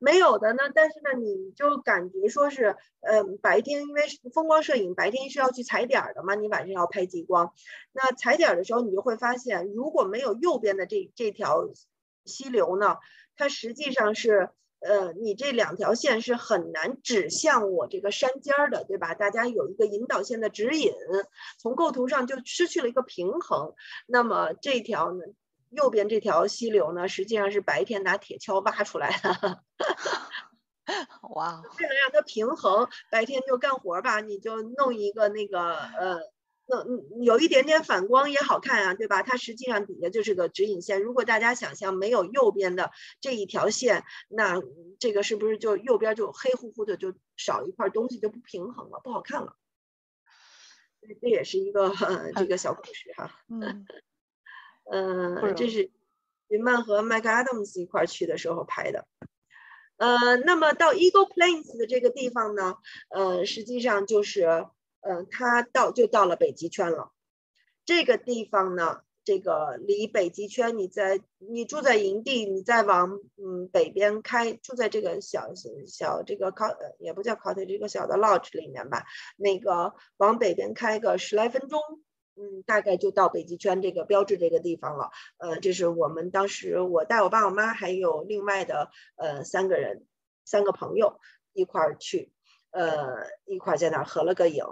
[0.00, 4.02] 没有的呢，但是呢，你就感觉说是，嗯，白天因为
[4.34, 7.52] 风光摄影，白天是要去踩点儿的嘛，你晚上要拍极光。
[7.92, 11.68] 那踩点儿的时候，你就会发现，如果没有右边的这这条
[12.24, 12.96] 溪流呢，
[13.36, 14.50] 它实际上是，
[14.80, 19.14] 呃，你这两条线是很难指向我这个山尖儿的，对吧？
[19.14, 20.92] 大家有一个引导线的指引，
[21.58, 23.74] 从构图上就失去了一个平衡。
[24.06, 25.24] 那么这条呢？
[25.70, 29.62] 右边这条溪流呢，实际上是白天拿铁锹挖出来的。
[31.30, 31.62] 哇！
[31.78, 36.18] 为了让它平衡，白天就干活吧，你就弄一个那个呃，
[36.70, 39.22] 弄有一点点反光也好看啊，对吧？
[39.22, 41.02] 它实际上底下就是个指引线。
[41.02, 44.62] 如果大家想象没有右边的这一条线，那
[44.98, 49.56] 这个是不是就右边就黑乎乎的，就少一块东西，就不平衡了，不好看了？
[51.20, 51.92] 这也是一个
[52.36, 53.30] 这个小故事哈。
[53.48, 53.84] 嗯。
[54.92, 55.92] 嗯，这是
[56.48, 59.06] 云曼和麦克阿达姆斯一块去的时候拍的。
[59.98, 62.76] 呃，那么到 Eagle Plains 的这个地方呢，
[63.10, 64.66] 呃，实际上就是，
[65.00, 67.12] 嗯，他到就到了北极圈了。
[67.84, 75.52] 这个地方呢，这个离北极圈，你在你住在营地，你再往嗯北边开，住在这个小
[75.86, 79.04] 小这个 co 也不叫烤腿这个小的 lodge 里面吧，
[79.36, 81.80] 那个往北边开个十来分钟。
[82.36, 85.10] 嗯，大概就到北极圈这个标志这个地方了。
[85.36, 90.06] 呃，这是我们当时我带我爸我妈还有另外的呃三个人，
[90.46, 91.20] 三个朋友
[91.52, 92.32] 一块儿去，
[92.70, 94.64] 呃，一块在那儿合了个影。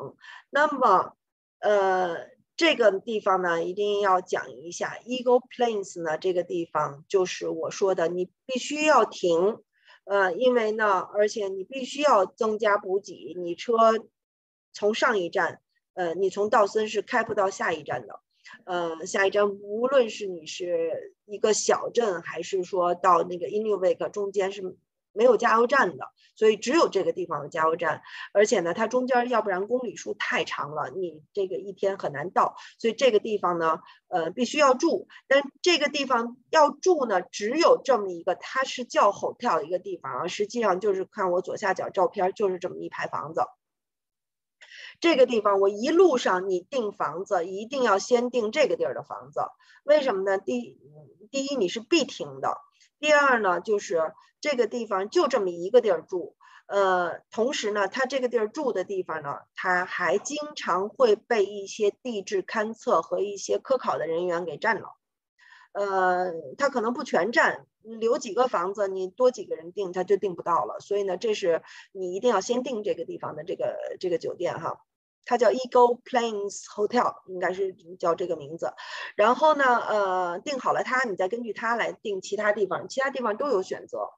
[0.51, 1.17] 那么，
[1.59, 9.59] 呃，这个地方呢一定要讲一下，Eagle Plains 呢这个地方就是我说的，你必须要停，
[10.05, 13.73] 呃，因为呢，而且你必须要增加补给，你车
[14.73, 15.61] 从上一站。
[15.95, 18.21] 呃，你从道森是开不到下一站的，
[18.67, 24.63] 呃，下一站无论是你是一个小镇，还是说到那个 Inuvik 中间是
[25.19, 26.07] 没有加油站的，
[26.37, 28.03] 所以只有这个地方有加油站，
[28.33, 43.43] 而且呢，它中间要不然公里数太长了，你这个一天很难到，所以这个地方呢，呃，必须要住，但这个地方要住呢，只有这么一个，它是叫 hotel 一个地方啊，实际上就是看我左下角照片，就是这么一排房子。
[45.01, 49.41] 这个地方，我一路上你订房子一定要先订这个地儿的房子，
[49.85, 50.39] 为什么呢？
[50.39, 50.79] 第
[51.31, 52.57] 第一你是必停的，
[53.01, 56.37] 第二呢就是这个地方就这么一个地儿住，
[56.67, 64.97] 呃，同时呢，他这个地儿住的地方呢，他还经常会被一些地质勘测和一些科考的人员给占了，
[65.73, 74.81] 呃，他可能不全占，留几个房子，你多几个人订他就订不到了，所以呢，这是你一定要先订这个地方的这个这个酒店哈。
[75.29, 78.73] 它叫 Eagle Plains Hotel，应该是叫这个名字。
[79.15, 84.09] 然后呢，呃，定好了它，你再根据它来定其他地方，其他地方都有选择。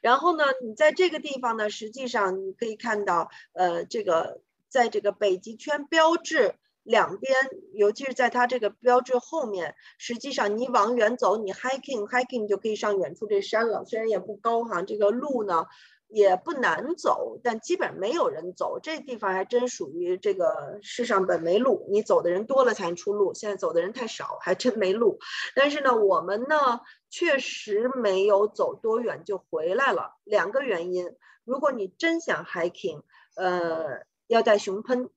[0.00, 7.34] 然后呢，你在这个地方呢，实际上你可以看到，呃，这个在这个北极圈标志两边，
[7.74, 15.66] 尤其是在它这个标志后面，实际上你往远走，你 hiking hiking 就可以上远处这山了，虽然也不高哈，这个路呢。
[16.12, 18.80] 也不难走，但基本没有人走。
[18.82, 23.32] 这地方还真属于这个世上本没路，你走的人多了才能出路。
[23.32, 25.20] 现在走的人太少，还真没路。
[25.54, 26.80] 但是呢，我们呢
[27.10, 30.16] 确实没有走多远就回来了。
[30.24, 33.02] 两个原因：如果你真想 hiking，
[33.36, 35.10] 呃，要带熊喷，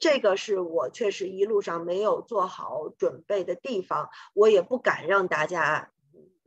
[0.00, 5.92] 这个是我确实一路上没有做好准备的地方，我也不敢让大家。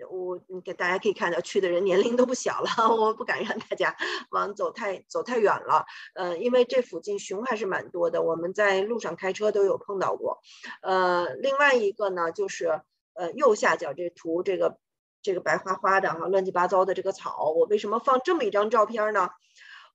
[0.06, 3.96] 我你给大家可以看到，去的人年龄都不小了， 我不敢让大家
[4.32, 10.42] 往走太走太远了，呃，因为这附近熊还是蛮多的，我们在路上开车都有碰到过。
[10.82, 12.82] 呃，另外一个呢，就是
[13.14, 14.78] 呃右下角这图，这个
[15.22, 19.30] 这个白花花的哈，乱七八糟的这个草，我为什么放这么一张照片呢？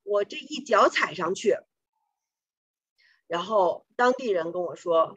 [0.02, 1.56] 我这一脚踩上去，
[3.28, 5.16] 然后当地人跟我说，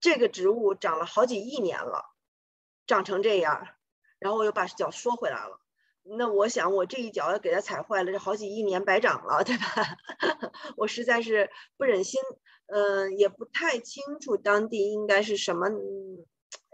[0.00, 2.13] 这个植物长了好几亿年了。
[2.86, 3.66] 长成这样，
[4.18, 5.60] 然后我又把脚缩回来了。
[6.18, 9.64] 那我想，我这一脚要给它踩坏了，这好几亿年白长了，对吧？
[10.76, 12.20] 我实在是不忍心，
[12.66, 15.68] 嗯，也不太清楚当地应该是什么，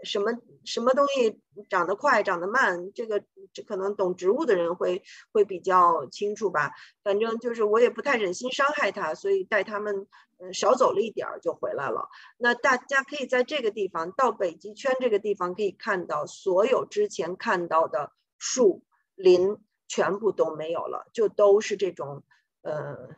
[0.03, 0.31] 什么
[0.65, 1.39] 什么东西
[1.69, 3.23] 长得快，长得慢，这个
[3.53, 6.71] 这可能懂植物的人会会比较清楚吧。
[7.03, 10.07] 反正就是我也不太忍心伤害它，所以带他们
[10.39, 12.09] 嗯少走了一点儿就回来了。
[12.37, 18.83] 那大家可以在这个地方到北极圈这个地方可以看到，所有之前看到的树
[19.15, 22.23] 林全部都没有了，就都是这种
[22.61, 23.09] 呃，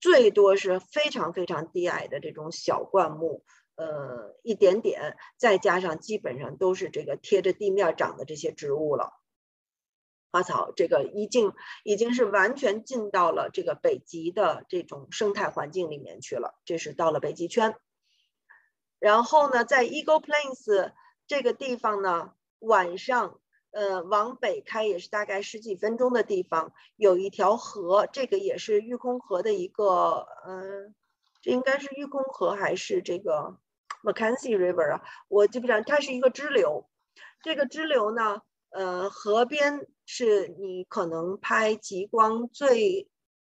[0.00, 3.44] 最多是非常非常低矮的这种小灌木。
[3.76, 9.12] 呃，一点点，再加上基本上都是这个贴着地面长的这些植物了，
[10.32, 11.52] 花草，这个已经
[11.84, 16.58] 已经是完全进到了这个北极的这种生态环境里面去了。
[16.64, 17.76] 这是到了北极圈，
[18.98, 20.92] 然后呢，在 Eagle Plains
[21.26, 23.40] 这个地方呢，晚上，
[23.72, 30.94] 呃，往北开也是大概十几分钟的地方，有一条河，这个也是玉空河的一个，嗯，
[31.42, 33.58] 这应该是玉空河还是这个
[34.06, 36.88] ？Mackenzie River 啊，我基本上它是一个支流，
[37.42, 38.40] 这个支流呢，
[38.70, 43.08] 呃，河边是你可能拍极光最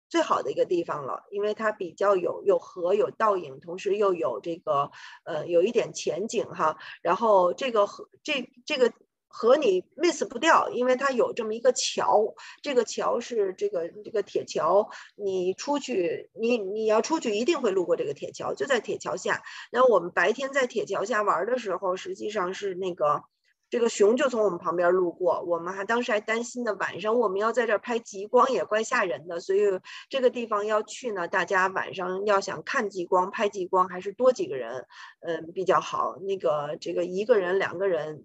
[0.09, 4.90] 最好的一个地方了，因为它比较有有河有倒影，同时又有这个
[5.24, 8.90] 呃有一点前景哈，然后这个河这这个。
[9.31, 19.43] 和你 miss 不掉，因为它有这么一个桥，这个桥是这个这个铁桥，你出去，你你要出去一定会路过这个铁桥，就在铁桥下。
[19.70, 23.22] 那我们白天在铁桥下玩的时候，实际上是那个
[23.70, 29.61] 这个熊就从我们旁边路过，我们还当时还担心呢，晚上我们要在这儿拍极光也怪吓人的，所以
[30.09, 34.87] 这个地方要去呢，大家晚上要想看极光、拍极光，还是多几个人，
[35.20, 36.16] 嗯比较好。
[36.22, 38.24] 那个这个一个人、两个人。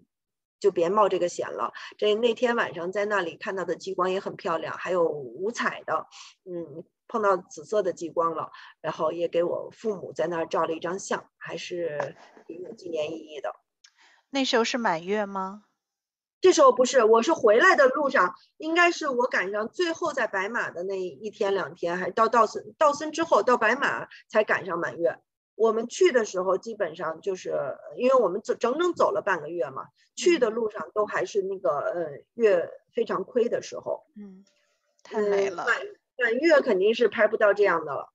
[0.64, 1.74] 就别冒这个险了。
[1.98, 6.08] 这那天晚上在那里看到的极光也很漂亮，还有五彩的，
[6.46, 8.50] 嗯，碰到紫色的极光了。
[8.80, 12.16] 然后也给我父母在那儿照了一张相，还是
[12.48, 13.54] 挺有纪念意义的。
[14.30, 15.66] 那时候是满月吗？
[16.40, 25.20] 这时候不是，我是回来的路上，应该是我赶上最后在白马的那一天两天，还到道森道森之后到白马才赶上满月。
[25.56, 27.54] 我们去的时候，基本上就是
[27.96, 29.86] 因为我们走整整走了半个月嘛，
[30.16, 34.04] 去的路上都还是那个呃月非常亏的时候。
[34.16, 34.44] 嗯，
[35.04, 35.66] 太美了。
[35.66, 35.78] 满
[36.18, 38.10] 满月肯定是拍不到这样的了。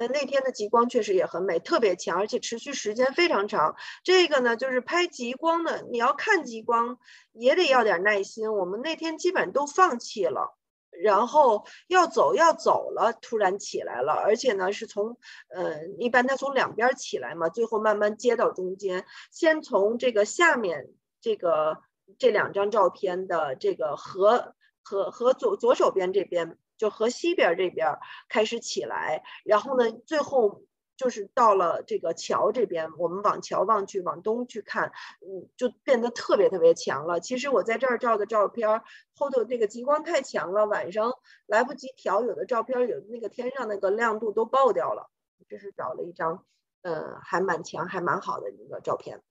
[0.00, 3.74] 那那天的极光确实也很美，特别强，而且持续时间非常长。
[4.04, 6.98] 这个呢，就是拍极光的，你要看极光
[7.32, 8.52] 也得要点耐心。
[8.52, 10.57] 我们那天基本都放弃了。
[11.02, 15.16] 然后要走要走了，突然起来了，而且呢是从，
[15.48, 19.04] 呃，一般它从两边起来嘛，最后慢慢接到中间。
[19.30, 20.88] 先从这个下面
[21.20, 21.78] 这个
[22.18, 30.62] 这两张照片的这个河河河左左手边这边，就河西边这边开始起来，然后呢最后。
[30.98, 37.20] 就是到了这个桥这边，我们往桥望去，往东去看，嗯，就变得特别特别强了。
[37.20, 38.82] 其实我在这儿照的照片，
[39.14, 41.12] 后头那个极光太强了，晚上
[41.46, 45.08] 来不及调，有的照片有那个天上那个亮度都爆掉了。
[45.48, 46.44] 这是找了一张，
[46.82, 49.22] 呃，还蛮强，还蛮好的一个照片。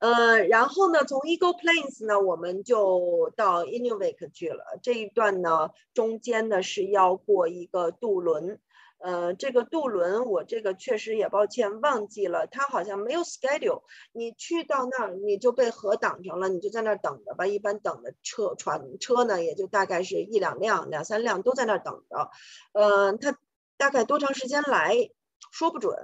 [0.00, 4.78] 呃，然后呢，从 Eagle Plains 呢，我们就到 Inuvik 去了。
[4.82, 8.58] 这一段呢，中间呢是要过一个渡轮。
[8.98, 13.82] 呃，这个渡轮我这个确实也抱歉忘记了，它好像没有 schedule。
[14.12, 17.46] 你去到那儿，你就被河挡上了，你就在那儿等着吧。
[17.46, 22.30] 一般等的车船车呢，也就大概是一两辆、两三辆都在那儿等着。
[22.72, 23.36] 呃，它
[23.76, 25.10] 大概多长时间来
[25.52, 25.94] 说不准。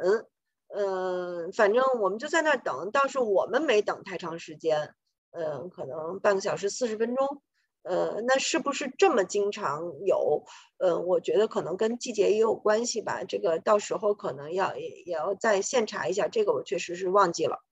[0.69, 4.95] 嗯，反正我们就在那儿等，倒是我们没等太长时间，
[5.31, 7.43] 嗯，可能半个小时四十分钟，
[7.83, 10.45] 呃，那是不是这么经常有？
[10.79, 17.63] 嗯，我觉得可能跟季节也有关系吧，这个到时候可能要也也要再现查一下，这个我确实是忘记了。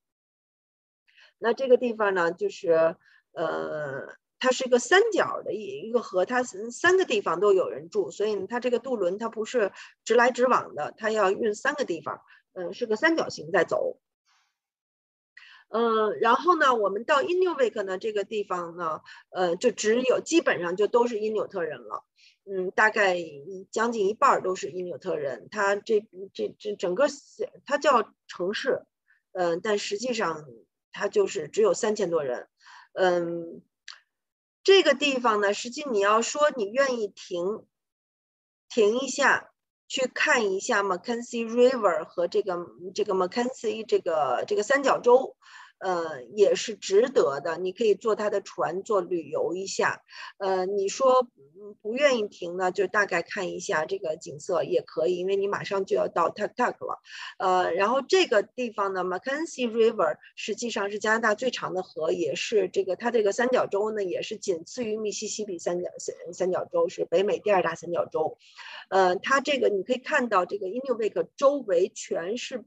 [1.39, 2.97] 那这个地方呢，就是
[3.33, 4.07] 呃，
[4.39, 9.73] 它是一个三角的一一个河，它三个地方都有人住，所以它这个渡轮它不是
[10.05, 12.21] 直来直往的，它要运三个地方。
[12.55, 13.99] 嗯，是个三角形在走。
[15.69, 19.01] 嗯，然后呢，我们到 Inuvik 呢这个地方呢，
[19.31, 22.05] 呃，就只有基本上就都是因纽特人了。
[22.45, 23.17] 嗯，大概
[23.73, 25.49] 将近一半都是因纽特人。
[25.51, 27.07] 它这这这整个
[27.67, 28.85] 它叫城市，
[29.33, 30.45] 嗯，但实际上
[30.93, 32.49] 它就是只有三千多人。
[32.93, 33.63] 嗯，
[34.63, 37.67] 这个地方呢，实际你要说你愿意停
[38.69, 39.51] 停一下。
[39.89, 42.57] 去看一下 Mackenzie River 和这个
[42.95, 45.37] 这个 Mackenzie 这个这个三角洲，
[45.85, 47.59] 呃，也是值得的。
[47.59, 50.01] 你可以坐他的船做旅游一下。
[50.39, 51.29] 呃，你说
[51.83, 57.03] 不愿意停呢，就大概看一下这个景色也可以，因为你马上就要到 Tak Tak 了。
[57.39, 68.39] 呃，然后这个地方呢，Mackenzie River 实际上是加拿大最长的河，也是这个它这个三角洲呢，也是仅次于密西西比三角三三角洲，是北美第二大三角洲。
[68.89, 72.65] 呃，它这个你可以看到，这个 Inuvik 周围全是。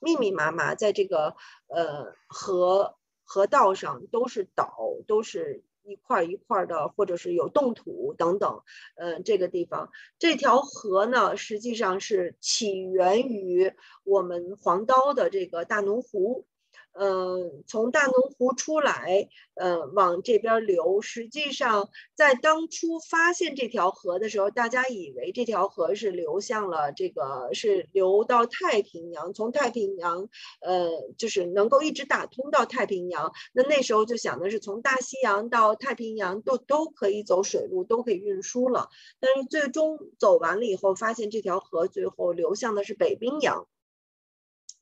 [0.00, 1.36] 密密麻麻，在这个
[1.66, 4.76] 呃河河道上都是岛，
[5.06, 8.62] 都是一块一块的，或者是有冻土等等。
[8.96, 13.72] 呃，这个地方这条河呢，实际上是起源于
[14.04, 16.46] 我们黄刀的这个大农湖。
[16.92, 21.00] 嗯，从大龙湖出来，呃，往这边流。
[21.00, 30.28] 实际上，在当初发现这条河的时候，大家以为这条河是流向了这个，是流到太平洋，从太平洋，
[30.60, 33.32] 呃，就是能够一直打通到太平洋。
[33.52, 38.88] 那那时候就想的是，从大西洋到太平洋都都可以走水路，都可以运输了。
[39.20, 43.68] 但是最终走完了以后，发现这条河最后流向的是北冰洋。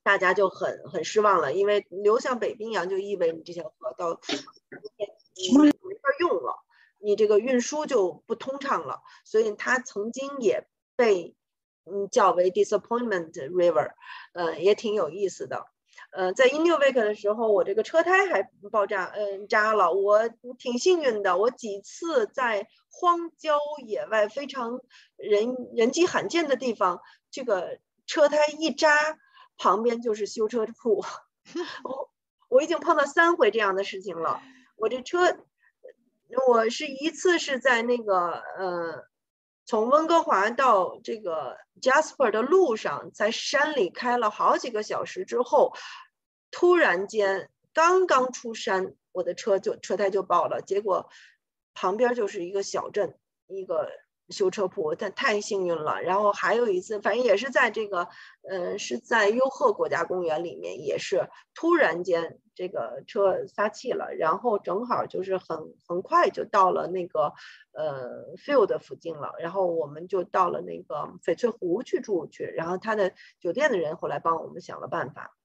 [0.07, 4.20] 大家就很很失望了，因为流向北冰洋就意味着这条河到
[5.34, 6.62] 没法用了，
[7.00, 9.00] 你这个运输就不通畅了。
[9.24, 11.34] 所以它曾经也被
[11.86, 13.94] 嗯叫为 Disappointment River，
[14.32, 15.66] 呃，也挺有意思的。
[16.12, 19.92] 呃，在 Inuvik 的时候，我这个车胎还爆炸，嗯，扎了。
[19.92, 24.80] 我挺幸运的，我几次在荒郊野外非常
[25.16, 27.00] 人人迹罕见的地方，
[27.32, 29.18] 这个车胎一扎。
[29.59, 31.04] 旁边就是修车铺，
[31.84, 32.11] 我
[32.48, 34.40] 我已经碰到三回这样的事情了。
[34.76, 35.38] 我这车，
[36.48, 39.09] 我是一次是在那个呃，
[39.64, 45.72] 从温哥华到这个 Jasper 的路上，在山里开了好几个小时之后，
[46.50, 51.09] 突然间刚刚出山，我的车就车胎就爆了，结果
[51.74, 53.90] 旁边就是一个小镇，一个。
[54.29, 56.03] 修车铺，但太幸运了。
[56.03, 58.09] 然后还有一次，反正也是在这个，
[58.49, 67.33] 嗯，是在优鹤国家公园里面，也是突然间这个车撒气了，然后正好就是很很快就到了那个
[67.72, 69.35] 呃 field 附近了。
[69.39, 72.45] 然后我们就到了那个翡翠湖去住去。
[72.45, 75.37] 然后他的酒店的人后来帮我们想了办法，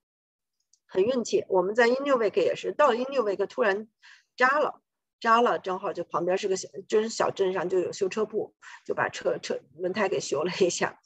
[0.87, 1.45] 很运气。
[1.49, 3.87] 我们在 Inuvik 也是到 Inuvik 突然
[4.35, 4.81] 扎了。
[5.21, 8.55] 扎了，正好就旁边是个小，就是小镇上就有修车铺，
[8.85, 10.99] 就把车车轮胎给修了一下。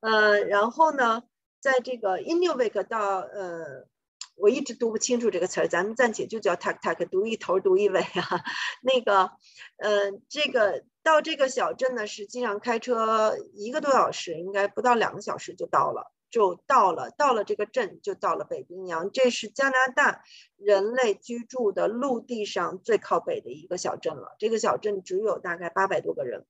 [0.00, 1.22] 呃，然后呢，
[1.60, 3.86] 在这个 Inuvik 到呃，
[4.34, 8.42] 我一直读不清楚这个词儿，咱们暂且就叫 Tak Tak，读一头读一尾啊。
[8.82, 9.30] 那个，
[9.76, 16.12] 呃，这个到这个小镇呢，实际上开车一个多小时，应该不到两个小时就到了。
[16.30, 20.22] 就到了，到了这个镇就到了北冰洋，这是加拿大
[20.56, 24.36] 人类居住的陆地上最靠北的一个小镇了。
[24.38, 26.46] 这个小镇只有大概八百多个人。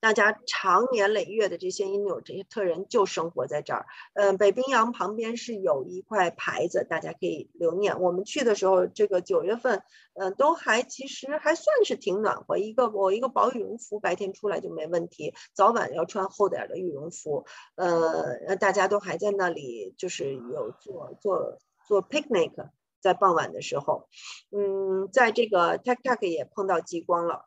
[0.00, 3.86] 大家长年累月的这些因纽这些特人就生活在这儿。
[4.14, 8.00] 嗯，北冰洋旁边是有一块牌子，大家可以留念。
[8.00, 9.82] 我们去的时候，这个九月份，
[10.14, 12.58] 嗯，都还其实还算是挺暖和。
[12.58, 17.44] 一个我一个薄羽绒服，白天出来就没问题，早晚要穿厚点的羽绒服。
[17.74, 22.52] 呃，大家都还在那里，就是有做做做 picnic，
[23.00, 24.08] 在傍晚的时候，
[24.52, 27.46] 嗯，在这个 Tak Tak 也碰到极光了。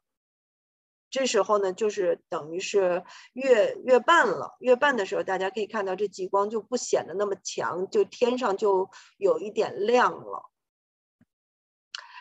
[1.12, 3.04] 这时候呢，就是等于是
[3.34, 4.56] 月月半了。
[4.60, 10.50] 月半的时候，大家可以看到这极光就不显得那么强，就天上就有一点亮了。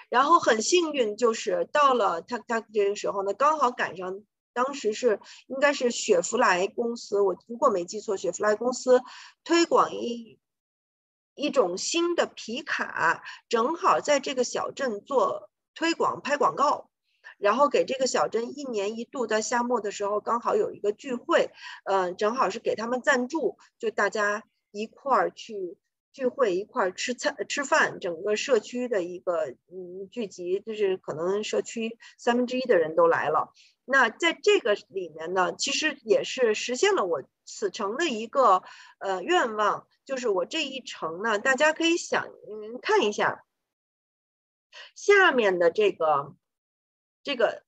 [0.09, 9.01] 然后很幸运，就是到了 Tak Tak 这个时候呢，刚好赶上当时是应该是雪佛兰公司，我如果没记错，雪佛兰公司
[9.45, 10.41] 推广一
[11.37, 16.90] 一种新的皮卡，正好在这个小镇做推广拍广告。
[17.41, 21.51] 然后给这个小镇一年一度在夏末的时候刚好有一个聚会，
[21.85, 25.79] 嗯，正好是给他们赞助，就大家一块儿去
[26.13, 33.53] 聚会，一块儿吃餐吃饭，整个社区的一个嗯聚集，就是可能社区三分之一的人都来了。
[33.87, 38.63] 那在这个里面呢，其实也是实现了我此程的一个
[38.99, 43.45] 呃愿望，就是我这一程呢，大家可以想嗯看一下
[44.95, 46.35] 下面的这个。
[47.23, 47.63] 这个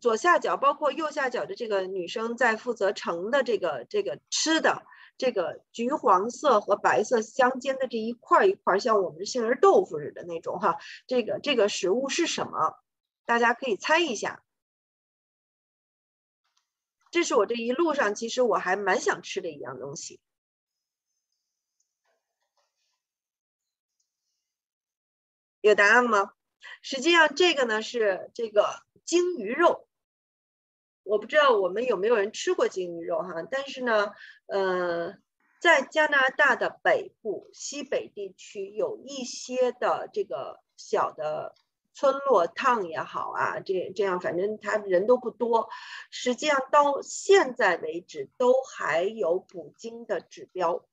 [0.00, 4.86] 左下角，包括右下角的这个女生在负责盛的这个这个吃的
[5.18, 10.76] 这个橘黄色和白色相间的这一块一块，像我们杏仁豆腐似的那种哈，
[11.06, 12.78] 这个这个食物是什么？
[13.24, 14.42] 大家可以猜一下。
[17.10, 20.18] 这是我这一路上其实我还蛮想吃的一样东西。
[25.60, 26.32] 有答案吗？
[26.82, 29.86] 实际上这个呢是这个鲸鱼肉，
[31.02, 34.12] 我不知道我们有没有人吃过鲸鱼肉哈，但是呢，
[34.46, 35.14] 呃，
[35.60, 41.54] 在加拿大的北部、西北地区有一些的这个小的。
[41.94, 45.68] 村落烫也好啊，这这样反正他人都不多。
[46.10, 50.86] 实际上到现在为止都还有捕鲸的指标，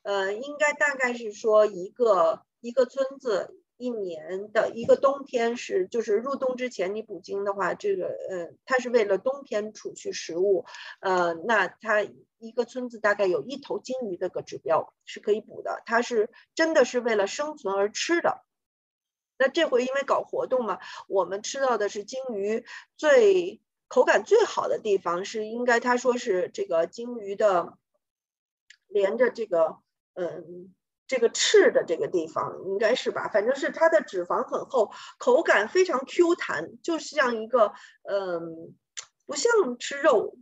[0.00, 10.66] 呃，应该大概是说一个一个村子一年的一个冬天是就是入冬之前你捕鲸的话，这个呃它是为了冬天储蓄食物，
[11.00, 12.02] 呃，那它
[12.38, 18.44] 一个村子大概有一头鲸鱼这个指标是可以捕的，它是真的是为了生存而吃的。
[19.38, 22.64] 那这回因为搞活动嘛，我们吃到的是鲸鱼
[22.96, 27.78] 最口感最好的地方是应该他说是这个鲸鱼的
[28.88, 29.78] 连着这个
[30.14, 30.74] 嗯
[31.08, 37.72] 这个翅的这个地方应该是吧，反正是它的脂肪很厚，口感非常 Q 弹，就像一个
[38.08, 38.76] 嗯
[39.26, 39.50] 不像
[39.80, 40.36] 吃肉。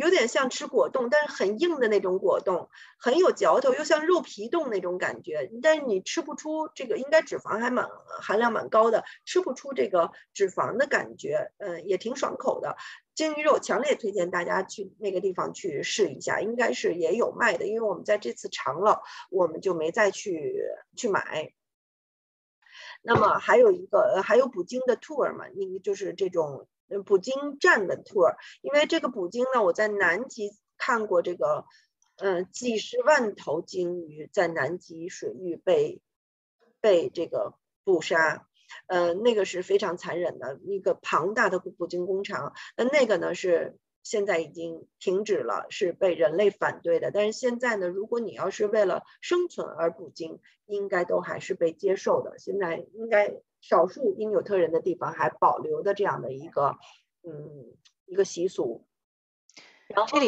[0.00, 2.68] 有点像吃果冻，但是很硬的那种果冻，
[2.98, 5.48] 很有嚼头，又像肉皮冻那种感觉。
[5.62, 7.86] 但是你吃不出这个，应该脂肪还蛮
[8.20, 11.52] 含量蛮高的，吃不出这个脂肪的感觉。
[11.58, 12.76] 嗯，也挺爽口的。
[13.16, 20.62] 鲸鱼肉强烈推荐大家去那个地方去试一下，应该是也有卖的，因为我们在这次尝了，我们就没再去
[20.96, 21.52] 去买。
[23.02, 26.68] 那么还有一个，还有捕鲸的 tour 嘛，那个就是这种。
[27.04, 31.64] 捕鲸站的 tour，因为这个捕鲸呢，我在南极看过这个，
[32.14, 36.00] 嗯，几十万头鲸鱼在南极水域被
[36.80, 38.46] 被这个捕杀，
[38.86, 43.76] 呃，那个是非常残忍的一个庞大的捕鲸工厂，那那个呢是。
[44.02, 47.10] 现在已经停止了，是被人类反对的。
[47.10, 52.38] 但是现在呢，如果你要是为了生存而捕鲸，应该都还是被接受的。
[52.38, 56.76] 现在应该少数因纽特人的地方还保留的这样的一个，
[57.24, 58.86] 嗯，一个习俗。
[59.88, 60.26] 然后呢？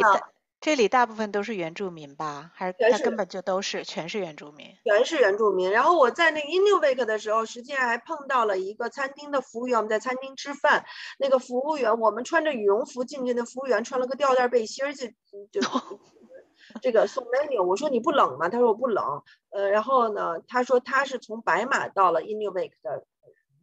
[0.62, 2.50] 这里大部分都是原住民吧？
[2.52, 4.76] 还是他根本就都是全是原住民？
[4.84, 5.70] 全是原住民。
[5.70, 9.76] 然后我在那个 Inuit 的时候，实际上还碰到了一个餐厅的服务员。
[9.78, 10.84] 我们在餐厅吃饭，
[11.18, 15.06] 那个服务员，我们穿着羽绒服进去，那服务员穿了个吊带背心儿，就
[15.52, 15.60] 就
[16.82, 17.62] 这个送 menu。
[17.64, 18.48] 我说你不冷吗？
[18.48, 19.22] 他说我不冷。
[19.50, 23.04] 呃，然后呢，他说他是从白马到了 Inuit 的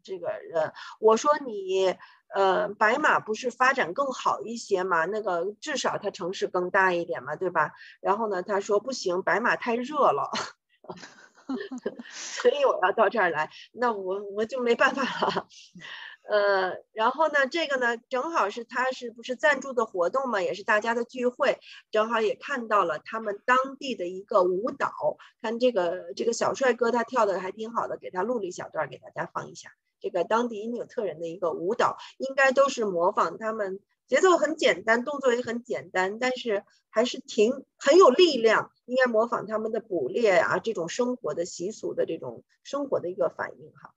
[0.04, 0.72] 这个人。
[1.00, 1.96] 我说你。
[2.34, 5.06] 呃，白马不是发展更好一些嘛？
[5.06, 7.72] 那个至少它城市更大一点嘛，对吧？
[8.02, 10.32] 然后呢，他说不行，白马太热了，
[12.12, 13.50] 所以我要到这儿来。
[13.72, 15.48] 那我我就没办法了。
[16.28, 20.42] 呃，然后呢，这个呢，正好是他是不是赞助的活动嘛？
[20.42, 21.60] 也是大家的聚会，
[21.92, 24.92] 正好也看到了他们当地的一个舞蹈。
[25.42, 29.70] 看这个这个小帅哥，他跳的还挺好的，给他录了一小段给大家放一下。
[30.00, 43.94] 这个当地因纽特人的一个舞蹈，应该都是模仿他们，节奏很简单，动作也很简单，但是还是挺很有力量，应该模仿他们的捕猎啊这种生活的习俗的这种生活的一个反应哈。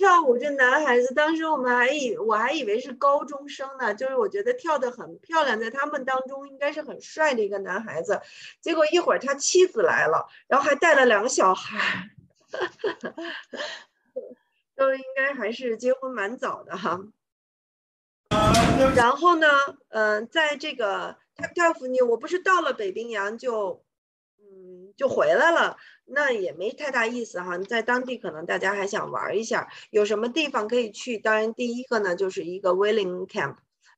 [0.00, 8.22] 跳舞这男孩子，当时我们还以我还以为是高中生呢，就是我觉得跳得很漂亮，在他们当中应该是很帅的一个男孩子。
[8.62, 12.08] 结果一会儿他妻子来了，然后还带了两个小孩，
[14.74, 16.98] 都应该还是结婚蛮早的哈。
[18.96, 19.46] 然后呢，
[19.90, 23.84] 嗯，在这个他跳舞呢，我不是到了北冰洋就
[24.38, 24.70] 嗯。
[24.96, 25.76] 就回来了，
[26.12, 27.56] 那也没太大意思哈。
[27.58, 31.18] 在当地可能大家还想玩一下，有什么地方可以去？
[31.18, 33.56] 当然，第一个呢就是一个 Willing Camp，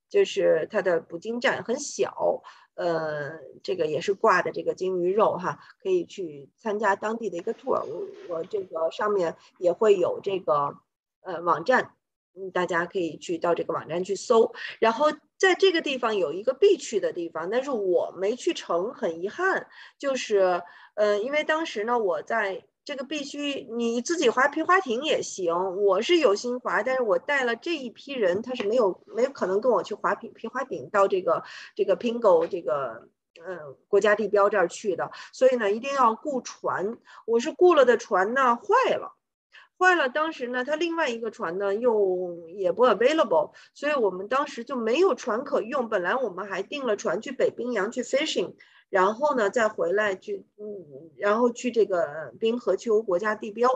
[0.09, 2.43] 就是它的捕鲸站很小，
[2.75, 7.83] 呃，这个也是挂的这个鲸鱼肉哈，可以去参加当地的一个 tour。
[7.85, 10.77] 我我这个上面也会有这个
[11.23, 11.95] 呃网站。
[12.35, 19.67] 嗯，大家可以去到这个网站去搜，然后在这个地方有一个必去的地方，但是我没去成，很遗憾。
[19.99, 20.63] 就是，
[20.95, 31.45] 呃，因为当时呢，我在这个必须你自己划皮划艇也行，我是有心划，但是我带了这一批人，他是没有没有可能跟我去划皮皮划艇到这个
[31.77, 33.09] 这个 Pingo 这个
[33.45, 39.15] 呃国家地标这儿去的，所以呢一定要雇船，我是雇了的船呢坏了，
[39.83, 48.55] 坏了，当时呢他另外一个船呢又也不 available，所以我们当时就没有船可用，本来我们还订了船去北冰洋去 fishing。
[48.89, 53.71] 然后呢，再回来去，嗯，然后去这个冰河丘国家地标，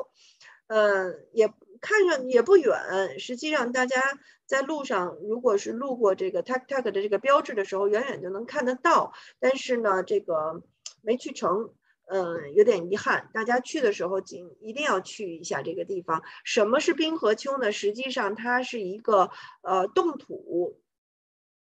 [0.66, 1.48] 呃，也
[1.80, 3.18] 看上也不远。
[3.18, 3.98] 实际上，大家
[4.44, 9.14] 在路上，如果是路过这个 tak tak 的这个标志的时候，远远就能看得到。
[9.40, 10.62] 但是呢，这个
[11.00, 11.70] 没去成，
[12.06, 13.30] 嗯，有点遗憾。
[13.32, 16.22] 大家去的时候，尽一定要去一下这个地方。
[16.44, 17.70] 什么是冰河丘呢？
[17.70, 19.30] 实际上，它是一个
[19.62, 20.80] 呃冻土，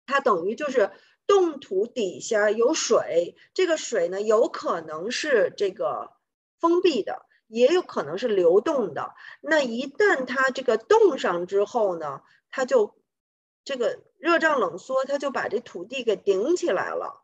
[0.07, 0.91] 它等于就是。
[1.27, 6.11] 冻土底下有水，这个水呢有可能是这个
[6.59, 9.15] 封闭的，也有可能是流动的。
[9.41, 12.97] 那一旦它这个冻上之后呢，它就
[13.63, 17.23] 这个热胀冷缩，它就把这土地给顶起来了。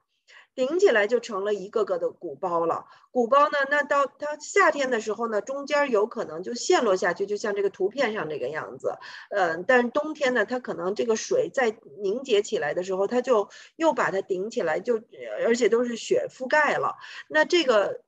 [0.56, 2.86] 顶起来就成了一个个的鼓包了。
[3.12, 8.98] 鼓包呢，那到它夏天的时候呢，中间有可能就陷落下去，就像这个图片上这个样子。
[9.30, 15.00] 嗯，但是冬天呢，它可能这个水在凝结起来的时候，它就又把它顶起来，就
[15.46, 16.96] 而且都是雪覆盖了。
[17.28, 18.05] 那这个。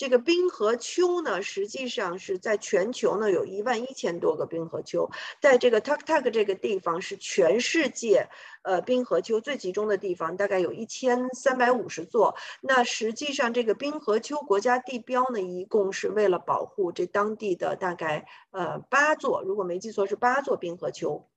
[0.00, 5.10] 这个冰河丘呢，实际上是在全球呢有一万一千多个冰河丘，
[5.42, 8.26] 在这个 Tak Tak 这个地方是全世界
[8.62, 12.34] 呃冰河丘最集中的地方，大概有一千三百五十座。
[12.62, 21.28] 那实际上这个冰河丘国家地标呢，一共是为了保护这当地的大概呃八座，如果没记错是八座冰河丘，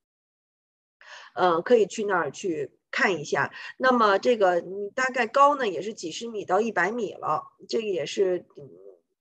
[1.34, 2.70] 呃可以去那儿去。
[2.94, 8.46] 看一下，那么这个你大概高呢，也是几十米到一百米了，这个也是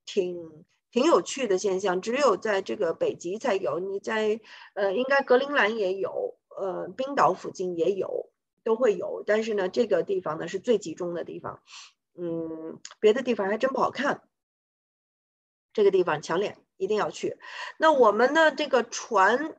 [0.06, 4.40] 挺挺有趣的现象，只有在这个北极才有，你在
[4.76, 8.30] 呃应该格陵兰也有，呃冰岛附近也有，
[8.64, 11.64] 都会有，但是呢这个地方呢是最集中的地方，
[12.16, 14.22] 嗯，别的地方还真不好看，
[15.74, 17.40] 这个地方强脸一定要去，
[17.80, 19.56] 那我们的这个船。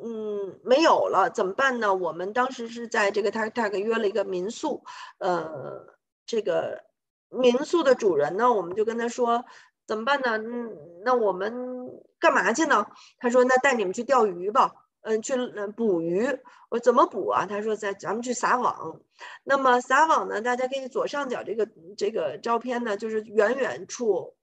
[0.00, 1.94] 嗯，没有了，怎么办呢？
[1.94, 4.82] 我们当时是在这个 Tak Tak 约了一个民宿，
[5.18, 5.86] 呃，
[6.26, 6.84] 这个
[7.28, 9.44] 民宿的主人呢，我们就跟他说，
[9.86, 10.38] 怎么办呢？
[10.38, 12.86] 嗯，那我们干嘛去呢？
[13.18, 15.34] 他说，那带你们去钓鱼吧，嗯，去
[15.76, 16.38] 捕鱼。
[16.70, 17.44] 我怎么捕啊？
[17.46, 19.00] 他说，在咱们去撒网。
[19.44, 20.40] 那么撒网呢？
[20.40, 21.68] 大家可以左上角这个
[21.98, 24.34] 这个照片呢，就是远远处，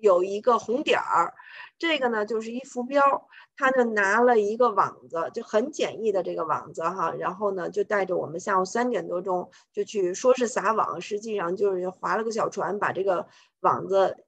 [0.00, 1.34] 有一个红点儿，
[1.78, 3.28] 这个呢就是一浮标。
[3.56, 13.26] 他就拿了一个网子，就很简易的这个网子哈，然后呢就带着我们下午三点多钟就去，说是撒网，实际上就是划了个小船，把这个
[13.60, 14.24] 网子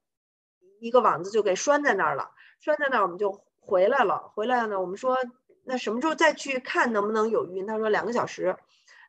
[0.80, 4.30] 一个网子就给拴在那儿了，拴在那儿我们就回来了。
[4.34, 5.16] 回来了呢，我们说
[5.64, 7.64] 那什么时候再去看能不能有鱼？
[7.64, 8.54] 他说两个小时。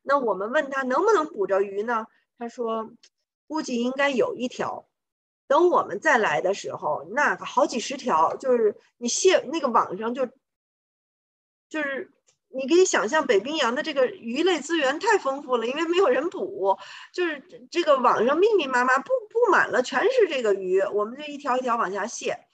[0.04, 2.08] 那我们问他能不能捕着鱼呢？
[2.38, 2.90] 他说
[3.48, 4.86] 估计应该有一条。
[5.48, 10.26] 等我们再来的时候，那个好几十条，就是你卸那个网上就，
[11.70, 12.12] 就是
[12.48, 16.78] 你可以想象北冰洋的这个鱼类资源太丰富了，因为没有人捕，
[17.14, 22.48] 就是这个网上密密麻麻布布满了，全是这个鱼，我们就一条一条往下卸，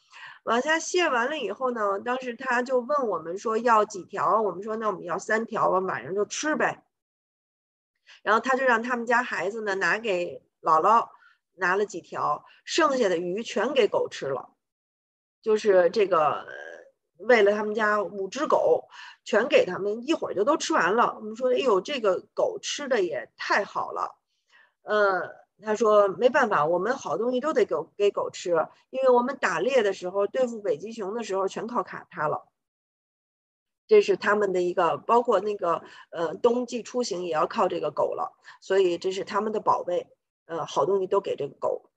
[0.43, 6.83] 往下卸完了以后呢，当时他就问我们说要几条，我们说那我们要三条，吧晚上就吃呗，
[8.23, 11.09] 然后他就让他们家孩子呢拿给姥姥。
[11.59, 14.49] 拿了几条，剩下的鱼全给狗吃了，
[15.41, 16.45] 就是这个
[17.17, 18.87] 喂了他们家五只狗，
[19.25, 21.15] 全给他们一会儿就都吃完了。
[21.15, 24.15] 我们说，哎呦，这个狗吃的也太好了。
[24.83, 32.47] 呃，他说没办法，我们好东西都得给给狗吃，因为我们打猎的时候对付北极熊的时候全靠卡它了。
[33.85, 35.81] 这是他们的一个，包括那个
[36.11, 40.07] 呃冬季出行也要靠这个狗了，所以这是他们的宝贝。
[40.49, 41.89] 呃，好东西都给这个狗。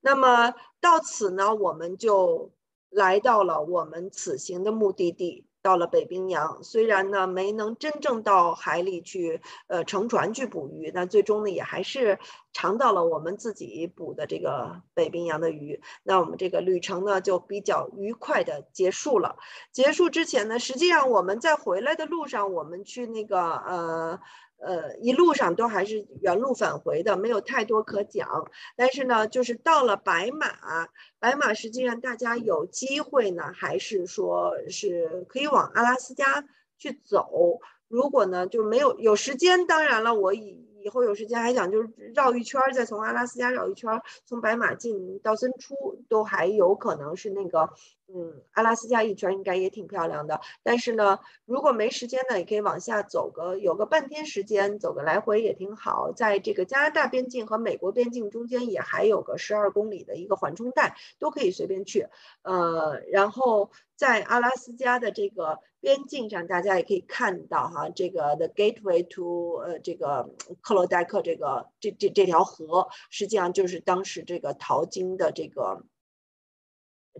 [0.00, 2.52] 那么到此呢，我们就
[2.90, 5.46] 来到了我们此行的目的地。
[5.64, 12.18] 到了北冰洋，虽然呢没能真正到海里去，呃，乘船去捕鱼，那最终呢也还是
[12.52, 15.80] 尝到了我们自己捕的这个北冰洋的鱼。
[16.02, 19.36] 那我们这个旅程呢就比较愉快的结束了。
[19.72, 24.20] 结束之前呢，实际上我们在回来的路上，我们去那个呃。
[24.58, 28.50] 呃，一路上都还是原路返回的，没有太多可讲。
[28.76, 36.46] 但是呢，就是到了白马，白马实际上大家有机会呢，还是说是可以往阿拉斯加
[36.78, 37.60] 去走。
[37.88, 45.74] 如果呢就没有有时间，当然了，我以以后有时间还想就是绕一圈儿，再从阿拉斯加绕一圈儿，从白马进到森出，
[46.10, 47.70] 都还有可能是那个。
[48.06, 56.12] 嗯，阿拉斯加一圈应该也挺漂亮的，但是呢，如果没时间呢，也可以往下走个有个半天时间，走个来回也挺好。
[56.12, 62.06] 在这个加拿大边境和美国边境中间也还有个十二公里的一个缓冲带，都可以随便去。
[62.42, 70.30] 呃，然后在阿拉斯加的这个边境上，大家也可以看到哈，这个 The Gateway to 呃这个
[70.62, 75.84] 克罗代克这个这这这条河，实际上就是当时这个淘金的这个。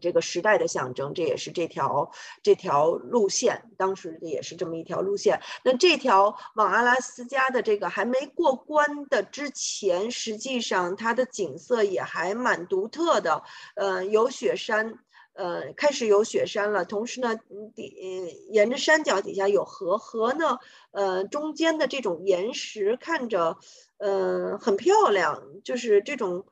[0.00, 2.10] 这个时代的象征，这也是这条
[2.42, 5.40] 这条路线，当时也是这么一条路线。
[5.64, 13.44] 那这条往阿拉斯加的这个还没过关的之前，实际上它的景色也还蛮独特的。
[13.76, 14.98] 呃，有雪山，
[15.34, 16.84] 呃，开始有雪山了。
[16.84, 17.36] 同时呢，
[17.74, 17.94] 底
[18.50, 20.58] 沿着山脚底下有河，河呢，
[20.92, 23.58] 呃，中间的这种岩石看着，
[23.98, 26.46] 呃，很漂亮，就是这种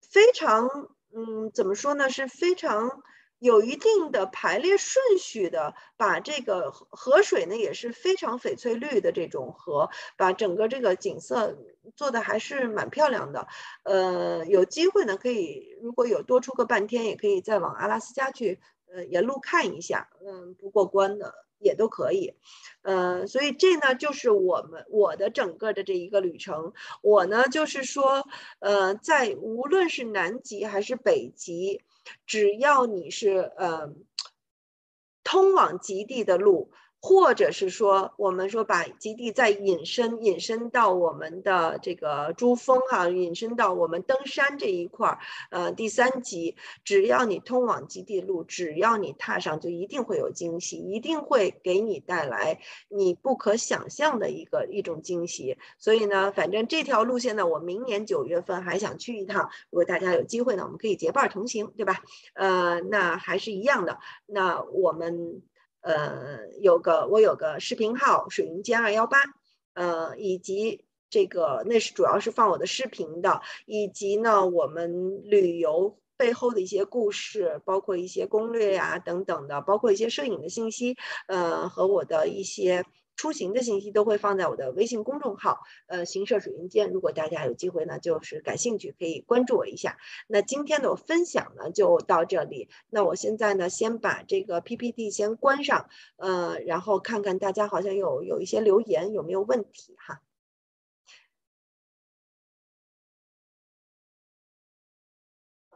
[0.00, 0.68] 非常。
[1.12, 2.08] 嗯，怎么说呢？
[2.08, 3.02] 是非常
[3.40, 11.58] 有一定的排列顺序的，把这个河水呢也是非常翡翠绿的这种河，把整个这个景色
[11.96, 13.48] 做的还是蛮漂亮的。
[13.82, 20.08] 呃，有机会呢，可以如果有多出个半天，也可以再往阿拉斯加去，呃，沿路看一下。
[20.24, 21.34] 嗯，不过关的。
[21.62, 22.32] 也都可以，
[22.80, 26.72] 呃，所以这呢就是我们我的整个的这一个旅程。
[27.02, 28.26] 我呢就是说，
[28.60, 31.82] 呃，在无论是南极还是北极，
[32.26, 33.94] 只要你是呃
[35.24, 36.72] 通往极地的路。
[37.02, 45.18] 或者是说，我们说把基地再引申，引申到我们的这个珠峰哈，引申到我们登山这一块儿，
[45.50, 55.56] 呃，第三级，只要你通往基地路，只要你踏上，就一定会有惊喜，一定会给你带来你不可想象的一个一种惊喜。
[55.78, 59.48] 所以呢，反正这条路线呢，我明年九月份还想去一趟。
[59.70, 62.02] 如果大家有机会呢，我们可以结伴同行，对吧？
[62.34, 65.40] 呃，那还是一样的，那我们。
[65.80, 69.18] 呃，有个我有个视频号水云间二幺八，
[69.74, 80.96] 呃，以及这个那是主要是放我的视频的，以及呢我们旅游背后的一些故事，包括一些攻略呀等等的，包括一些摄影的信息，
[81.28, 82.84] 呃，和我的一些。
[83.20, 86.90] 出行的信息都会放在我的微信公众号，呃，行社水云间。
[86.90, 89.98] 如果大家有机会呢，就是感兴趣可以关注我一下。
[90.26, 92.70] 那今天的分享呢就到这里。
[92.88, 100.22] 那我现在呢先把这个 PPT 先关上，呃，然后看看大家好像有有一些留言有没有问题哈。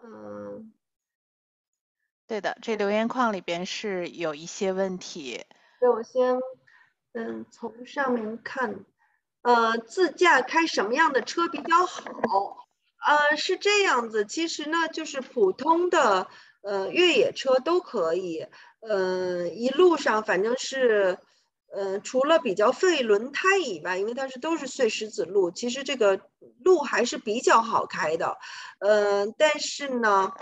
[0.03, 0.73] 嗯，
[2.27, 5.45] 对的，这留言框里边是有一些问题。
[5.79, 6.41] 对，我先。
[7.17, 8.85] 嗯，从上面看，
[9.43, 12.67] 呃，自驾开什么样的车比较好？
[13.07, 16.27] 呃，是这样子，其实呢，就是普通的
[16.63, 18.45] 呃越野车都可以。
[18.81, 21.17] 呃，一路上反正是，
[21.73, 26.21] 呃，除了比较费轮胎以外，因为它是都是碎石子路，其实这个
[26.65, 28.37] 路还是比较好开的。
[28.81, 30.33] 呃，但是呢。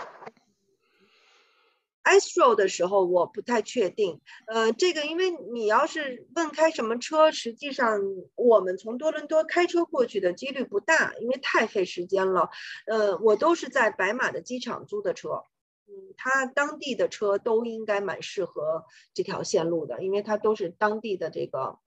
[2.03, 8.01] Astro 的时候我不太确定，呃，这个因为你要是问开什么车，实际上
[8.35, 12.49] 我们从多伦多开车过去的几率不大，因为太费时间了。
[12.87, 15.45] 呃，我都是在白马的机场租的车，
[15.87, 21.79] 嗯，他当地的车都应该蛮适合这条线路的，因为它都是当地的这个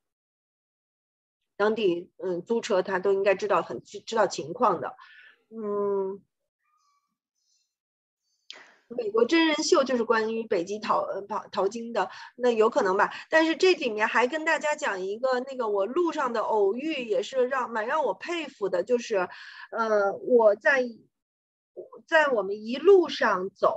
[1.58, 4.96] 当地嗯租车，他都应该知道很知道情况的，
[5.50, 6.22] 嗯。
[8.88, 13.12] 美国真人秀就是关于北极淘呃淘淘金的，那有可能吧？
[13.28, 19.28] 但是这里面还跟大家讲一个那个我路上的偶遇，也是让蛮让我佩服的，就是，
[19.72, 20.84] 呃，我在
[22.06, 23.76] 在我们一路上走，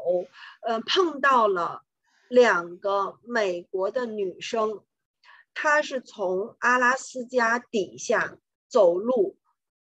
[0.62, 1.82] 呃，碰到了
[2.28, 4.84] 两个美国的女生，
[5.56, 8.38] 她是从阿拉斯加底下
[8.68, 9.39] 走路。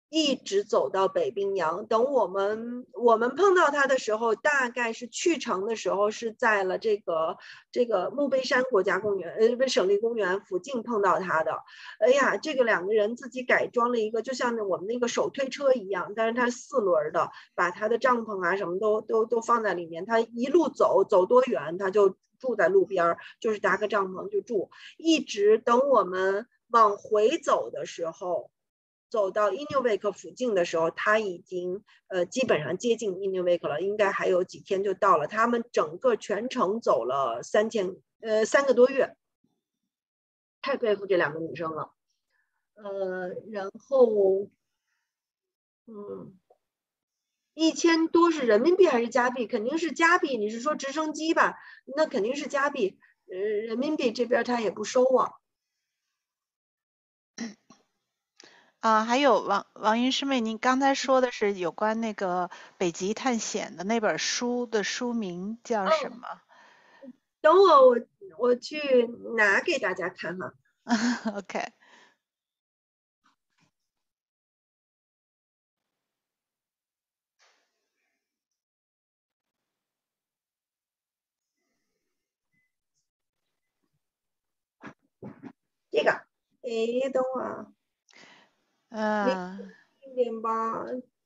[0.09, 1.85] 一直走到北冰洋。
[1.85, 7.37] 等我们我们碰到他的时候，大概是去程的时候是在了这个
[7.71, 11.51] 这个墓碑山国家公园，呃，不，省立公园附近碰到他的。
[11.99, 20.05] 哎呀，这个两个人自己改装了一个，就像我们那个手推车一样，但是它是四轮的，把他的帐篷啊什么都都都放在里面。
[20.05, 28.49] 他一路走走多远，他就住在路边儿，就是搭个帐篷就住，一直等我们往回走的时候。
[29.09, 35.27] 走到 Inuvik 附近的时候，他已经呃基本上接近 Inuvik 了，应该还有几天就到了。
[35.27, 39.15] 他们整个全程走了三千呃三个多月，
[40.61, 41.91] 太佩服这两个女生了。
[42.75, 44.49] 呃，然后
[45.87, 46.37] 嗯，
[47.55, 49.47] 一千多是人民币还是加币？
[49.47, 50.37] 肯定是加币。
[50.37, 51.57] 你是说直升机吧？
[51.97, 52.97] 那肯定是加币。
[53.31, 55.33] 呃，人民币这边他也不收啊。
[58.79, 66.27] 啊，还有王王云师妹，您刚才说的是有关那个北极探险的那本书的书名叫什么？
[67.41, 67.97] 等我，我
[68.37, 70.53] 我去拿给大家看哈。
[71.35, 71.73] OK。
[85.91, 86.11] 这个，
[86.61, 87.73] 哎，等会儿。
[88.89, 89.73] 嗯。
[90.01, 90.83] 零点八。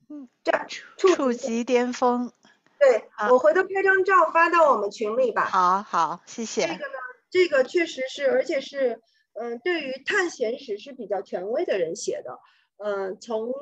[0.09, 0.29] 嗯。
[0.43, 0.51] 这
[0.97, 2.31] 触及巅峰。
[2.79, 5.45] 对，我回头拍张照发到我们群里吧。
[5.45, 6.67] 好好，谢谢。
[6.67, 6.93] 这个呢，
[7.29, 9.01] 这个确实是，而且是，
[9.33, 12.39] 嗯，对于探险史是比较权威的人写的，
[12.77, 13.53] 嗯，从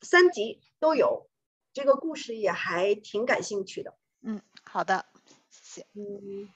[0.00, 1.28] 三集都有，
[1.72, 3.94] 这个故事也还挺感兴趣的。
[4.22, 5.06] 嗯，好的，
[5.50, 5.86] 谢谢。
[5.94, 6.48] 嗯。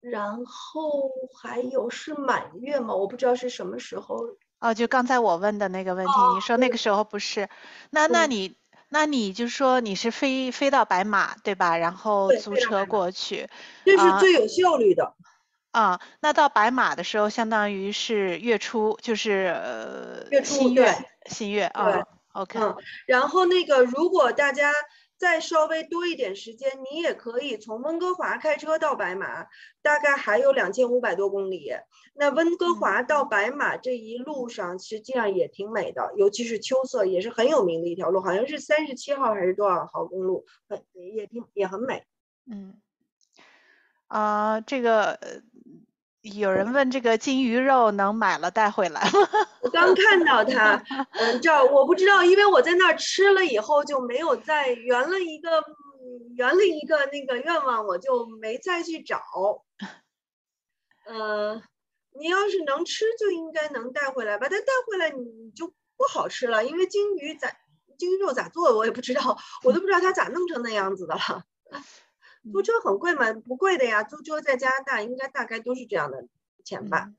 [0.00, 2.94] 然后还有是满月吗？
[2.94, 4.16] 我不知道是什么时候。
[4.60, 7.48] 哦，就刚才我问的那个问题，你说那个时候不是？
[7.90, 8.54] 那那你？
[8.92, 11.76] 那你就说你是飞飞到白马对吧？
[11.76, 13.48] 然后租车过去，
[13.84, 15.14] 这是最有效率的。
[15.70, 22.02] 啊，那到白马的时候，相当于是月初，就是呃月初新月新月啊。
[22.32, 22.58] OK。
[22.58, 22.76] 嗯，
[23.06, 24.72] 然后那个如果大家。
[25.20, 29.46] 再稍微多一点时间，你也可以从温哥华开车到白马，
[29.82, 31.70] 大概还有两千五百多公里。
[32.14, 40.82] 那温哥华到白马这一路上，实际上也挺美的，尤其是秋色，也是很有名的一条路，好像是三十七号还是多少号公路，很
[41.14, 42.02] 也挺也很美。
[42.50, 42.80] 嗯，
[44.06, 45.20] 啊，这个。
[46.22, 49.10] 有人问这个金鱼肉能买了带回来吗？
[49.62, 50.74] 我刚看到 它，
[51.12, 55.64] 嗯，这我不知道，因为我在那儿吃了以后就没有再圆了一个
[56.36, 59.22] 圆了一个那个愿望，我就没再去找。
[61.06, 61.62] 嗯，
[62.18, 67.50] 你要是能吃就应该能带回来吧，但带回来你就不好吃了，因为金鱼咋
[67.98, 71.44] 金鱼肉咋做我也不知道，我都不知道它咋弄成那样子的了。
[72.52, 73.32] 租车很贵吗？
[73.32, 76.26] 不贵的呀，租车在加拿大应该大概都是这样的
[76.64, 77.12] 钱吧。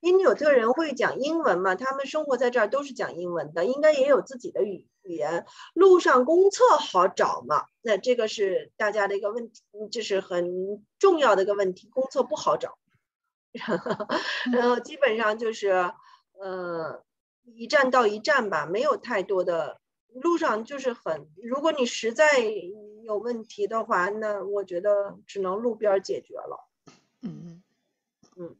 [0.00, 5.44] 因纽特人会讲英文嘛，他们生活在这儿都是讲英文的，应该也有自己的语语言。
[5.74, 7.64] 路上公厕好找吗？
[7.82, 12.78] 那这个是大家的一个问题，就是很重要的一个问题，公厕不好找。
[14.52, 15.92] 然后基本上就是，
[16.40, 17.02] 呃，
[17.44, 22.26] 一站到一站吧，没有太多的路上就是很，如果你实在。
[23.08, 26.68] 有问题的话，那我觉得只能路边解决了。
[27.22, 27.62] 嗯
[28.36, 28.54] 嗯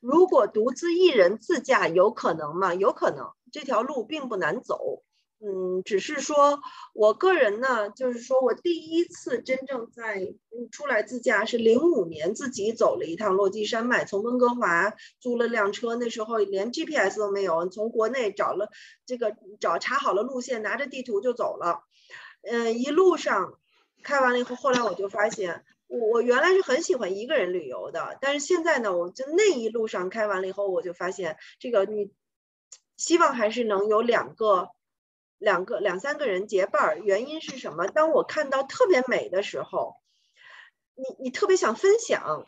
[0.00, 2.74] 如果独自一人自驾，有可能吗？
[2.74, 5.04] 有可能，这条路并不难走。
[5.38, 6.58] 嗯，只是说
[6.94, 10.34] 我个人呢，就是说我第一次真正在
[10.72, 18.68] 出来自驾是零五年自己走了一趟落基山脉，从温哥华租了辆车，那时候连 GPS 都没有，从国内找了
[19.06, 21.84] 这个找查好了路线，拿着地图就走了。
[22.42, 23.60] 嗯，一路上。
[24.06, 32.12] 开完了以后，后来我就发现，我我原来是很喜欢一个人旅游的，但是现在呢，我就那一路上开完了以后，我就发现这个你
[32.96, 34.68] 希望还是能有两个、
[35.38, 36.98] 两个、两三个人结伴儿。
[36.98, 37.88] 原因是什么？
[37.88, 39.96] 当我看到特别美的时候，
[40.94, 42.46] 你你特别想分享，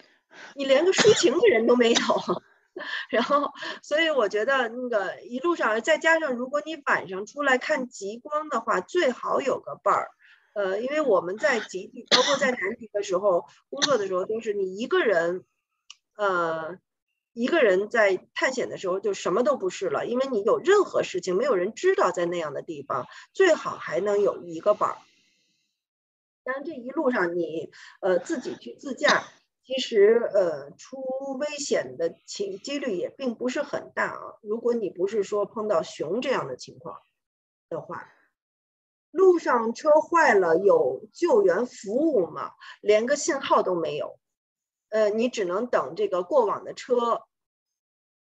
[0.54, 1.98] 你连个抒情的人都没有，
[3.10, 3.50] 然后
[3.82, 10.08] 所以我觉得那个一路上再加上，如果你晚上出来看极光的话，最好有个伴儿。
[10.54, 15.44] 呃，因为我们在极地，包括在南极的时候工作的时候，都是你一个人，
[16.16, 16.78] 呃，
[17.32, 24.98] 一个人在探险的时候就什么都不是了，因为你有任何事情，没有人知道在那样的地方，最好还能有一个伴儿。
[26.42, 27.70] 当然，这一路上你
[28.00, 29.24] 呃自己去自驾，
[29.64, 30.98] 其实呃出
[31.38, 34.34] 危险的情几率也并不是很大啊。
[34.42, 37.00] 如果你不是说碰到熊这样的情况
[37.68, 38.12] 的话。
[39.18, 42.52] 路上车坏了，有救援服务吗？
[42.80, 44.16] 连个信号都没有。
[44.90, 47.22] 呃，你只能等这个过往的车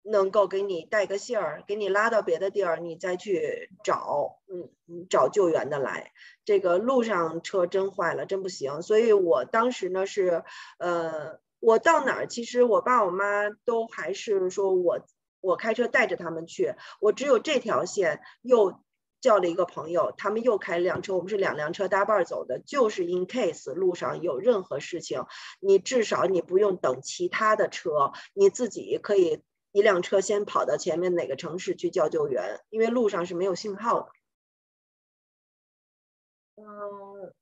[0.03, 6.13] 能够给你带个信儿，给你拉到别的地儿，你再去找，嗯，找救援的来。
[6.45, 8.83] 这个路上车真坏了，真不行。
[8.83, 10.45] 所以我当时呢是，
[10.79, 15.01] 呃，我到哪儿，其实我爸我妈都还是说我
[15.41, 18.79] 我开车带着他们去，我只有这条线又。
[19.23, 25.25] 叫了一个朋友，他们又开一辆车，我们是两辆车搭伴走的，就是 in case 路上有任何事情，
[25.61, 29.41] 你至少你不用等其他的车，你自己可以
[29.71, 34.09] 一辆车先跑到前面哪个城市去叫救援，因为路上是没有信号的。
[36.57, 37.33] 嗯，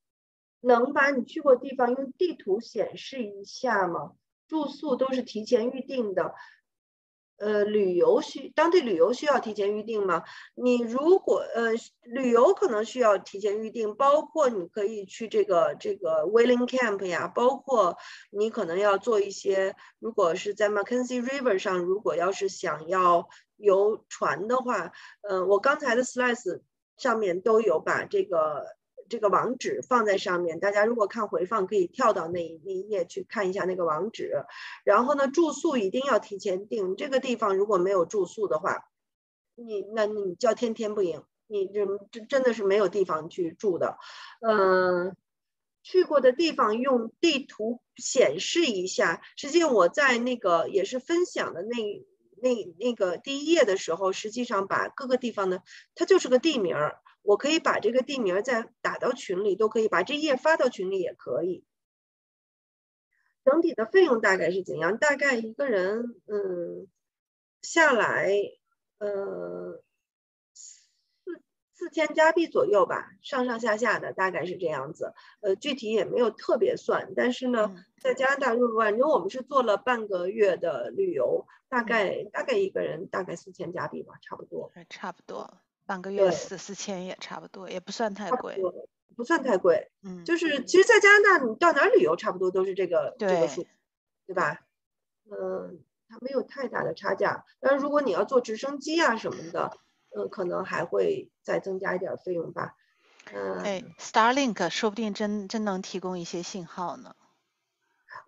[0.61, 4.13] 能把你去过地方用地图显示一下吗？
[4.47, 6.35] 住宿都是提前预定的。
[7.41, 10.23] 呃，旅游需当地旅游需要提前预定吗？
[10.55, 11.73] 你如果呃
[12.03, 17.97] 旅游可能需要提前预定，包括你可以去这个这个 Whaling Camp 呀，包括
[18.31, 23.27] 你可能要做一些，如果是在 Mackenzie River 上，如果要是想要
[23.57, 24.93] 游船的话，
[25.23, 26.61] 呃，我刚才的 slides
[26.99, 28.79] 上面都有把这个。
[29.11, 34.45] 这个网址放在上面，大家如果看回放，可以跳到那一那一页去看一下那个网址。
[34.85, 36.95] 然后呢，住宿一定要提前订。
[36.95, 38.85] 这个地方如果没有住宿的话，
[39.57, 43.99] 你那你叫天天不赢，你这这真的是没有地方去住的。
[44.41, 45.17] 嗯，
[45.83, 49.23] 去过的地方用地图显示一下。
[49.37, 51.77] 实际我在那个也是分享的那
[52.41, 55.63] 那那个第一页的时候，实际上把各个地方的
[55.97, 57.01] 它就是个地名儿。
[57.23, 61.65] 我可以把这个地名再打到群里，都可以把这页发到群里也可以。
[63.45, 64.99] 整体的费用大概是怎样？
[64.99, 66.87] 大概一个人，嗯，
[67.63, 68.33] 下来，
[68.99, 69.83] 呃，
[70.53, 71.43] 四
[71.73, 75.15] 四千加币左右吧，上上下下的大概是这样子。
[75.41, 84.71] 呃，具体也没有特别算，但是呢，在加拿大入反正我们是做了半个月的旅游，大概大概一个人大概四千加币吧，差不多。
[84.91, 85.59] 差不多。
[85.91, 88.57] 半个月四四千也差不多，也不算太贵，
[89.17, 89.91] 不算太贵。
[90.05, 93.67] 嗯，就是其实，在加拿大你到哪旅游，差不多都是这个这个数，
[94.25, 94.61] 对吧？
[95.29, 97.45] 嗯，它没有太大的差价。
[97.59, 99.73] 但是如果你要坐直升机啊什么的，
[100.17, 102.77] 嗯，可能还会再增加一点费用吧。
[103.33, 107.17] 嗯，哎，Starlink 说不定真真能提供一些信号呢。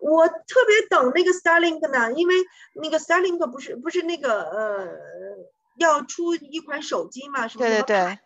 [0.01, 2.35] 我特别等那个 Starlink 呢，因为
[2.73, 4.97] 那个 Starlink 不是不是那个呃。
[5.75, 7.47] 要出一款手机嘛？
[7.47, 8.19] 什么对对对，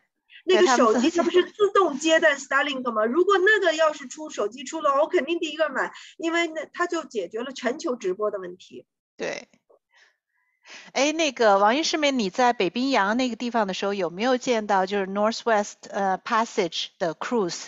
[0.45, 3.05] 那个手机它不是 自动接在 Starlink 吗？
[3.05, 8.85] 如果那个要是出手机出了，我肯定第一个买，因为那它就解决了全球直播的问题。
[9.15, 9.47] 对。
[10.91, 17.67] 哎，那个王医师妹，你在北冰洋那个地方的时候，有没有见到就是 Northwest 呃 Passage 的 cruise？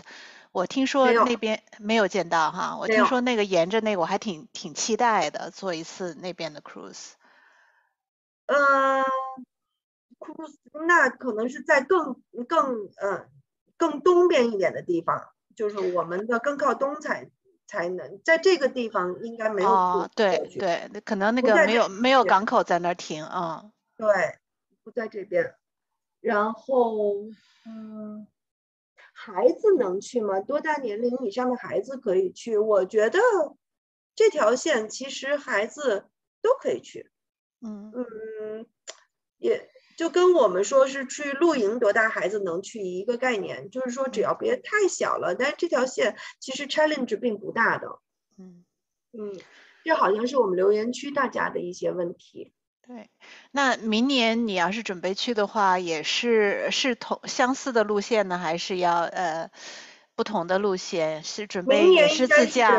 [0.51, 7.11] 我听说那边没有见到哈，我听说那个沿着那个我还挺挺期待的，做一次那边的 cruise。
[8.47, 9.05] 嗯。
[10.87, 13.27] 那可能是在更更呃
[13.77, 17.31] 更东边一点的地方，就是我们的更靠东才
[17.67, 19.69] 才能在这个地方应该没有。
[19.69, 23.71] 哦，对对，可能那个没有没有港口在那儿停啊。
[23.95, 24.07] 对，
[24.83, 25.55] 不在这边。
[26.19, 27.15] 然后，
[27.65, 28.27] 嗯，
[29.13, 30.41] 孩子能去吗？
[30.41, 32.57] 多大年龄以上的孩子可以去？
[32.57, 33.19] 我觉得
[34.15, 36.09] 这条线其实孩子
[36.41, 37.09] 都可以去。
[37.61, 38.65] 嗯嗯，
[39.37, 39.69] 也。
[39.99, 45.35] 就跟我们说是去露营，多大孩子能去一个概念，就是说只要别太小了。
[45.35, 47.99] 但是这条线其实 challenge 并不大的。
[48.37, 48.63] 嗯
[49.11, 49.37] 嗯，
[49.83, 52.53] 这好像是我们留言区大家的一些问题。
[52.87, 53.09] 对，
[53.51, 59.51] 那明年你要是准备去的话，也是是同相似的路线呢，还是要呃
[60.15, 61.25] 不同的路线？
[61.25, 62.73] 是准备也是自驾？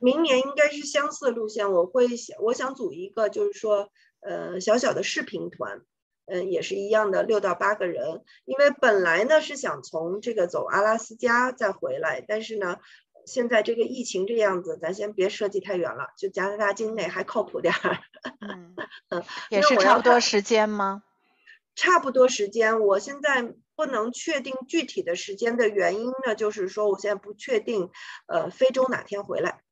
[0.00, 5.82] 明年应该是相似路线，我会想我想组一个，就是说呃小小的视频团。
[6.30, 8.22] 嗯，也是一样的，六到八个人。
[8.44, 12.76] 因为本来呢是想从这个走阿拉斯加再回来，但是呢，
[13.26, 17.98] 现在这个疫情这样子，咱先别设计太远了，就加拿大境内还靠谱点儿。
[19.50, 21.02] 也是差不多时间吗？
[21.74, 27.90] 差不多时间，我现在不能确定具体的时间的原因呢，就是说我现在不确定，
[28.26, 29.62] 呃，非洲哪天回来。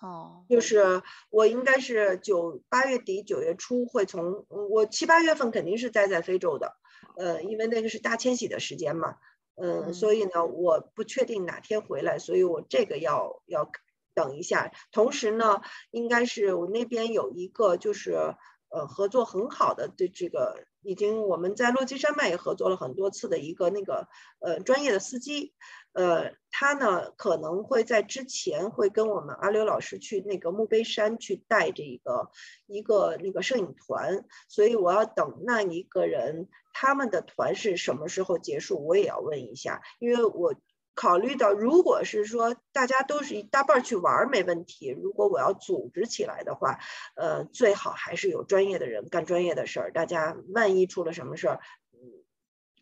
[0.00, 6.76] 哦，就是我应该是九八月底九月初会从我七八月份肯定是待在非洲的，
[7.16, 9.16] 呃，因为那个是大迁徙的时间嘛，
[9.56, 13.70] 嗯，所以呢，我不确定哪天回来，所以我这个要要
[14.14, 14.72] 等一下。
[14.92, 18.36] 同时呢，应该是我那边有一个就是
[18.70, 24.08] 呃合作很好的对这个已经我们在落基山脉也合作了很多次的一个那个
[24.40, 25.54] 呃专业的司机。
[25.94, 32.30] 呃，他呢可能会在之前会跟我们阿刘老师去那个墓碑山去带这一个
[32.66, 40.54] 一个那个摄影团，所以我要等那一个人他们的团是什么时候结束，我也要问一下，因为我
[41.00, 46.80] 考虑到如果是说大家都是一大半去玩没问题，如果我要组织起来的话，
[47.14, 51.60] 呃，最好还是有专业的人干专业的事儿，大家万一出了什么事儿，
[51.92, 52.00] 嗯，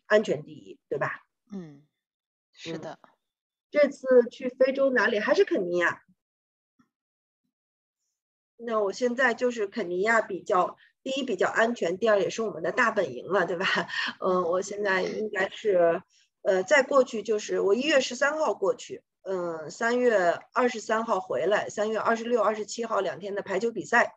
[0.07, 1.21] 安全第一，对吧？
[1.51, 1.83] 嗯。
[2.53, 2.97] 是的，
[3.69, 5.19] 这次去非洲哪里？
[5.19, 6.01] 还是肯尼亚？
[8.57, 13.67] 那我现在就是肯尼亚比较第一比较安全，第二也是我们的大本营了，对吧？
[14.19, 16.01] 嗯， 我现在应该是，
[16.41, 24.15] 呃，再过去就是我一月十三号过去，嗯，三月二十三号回来，三月二十六、二十七号两天的排球比赛，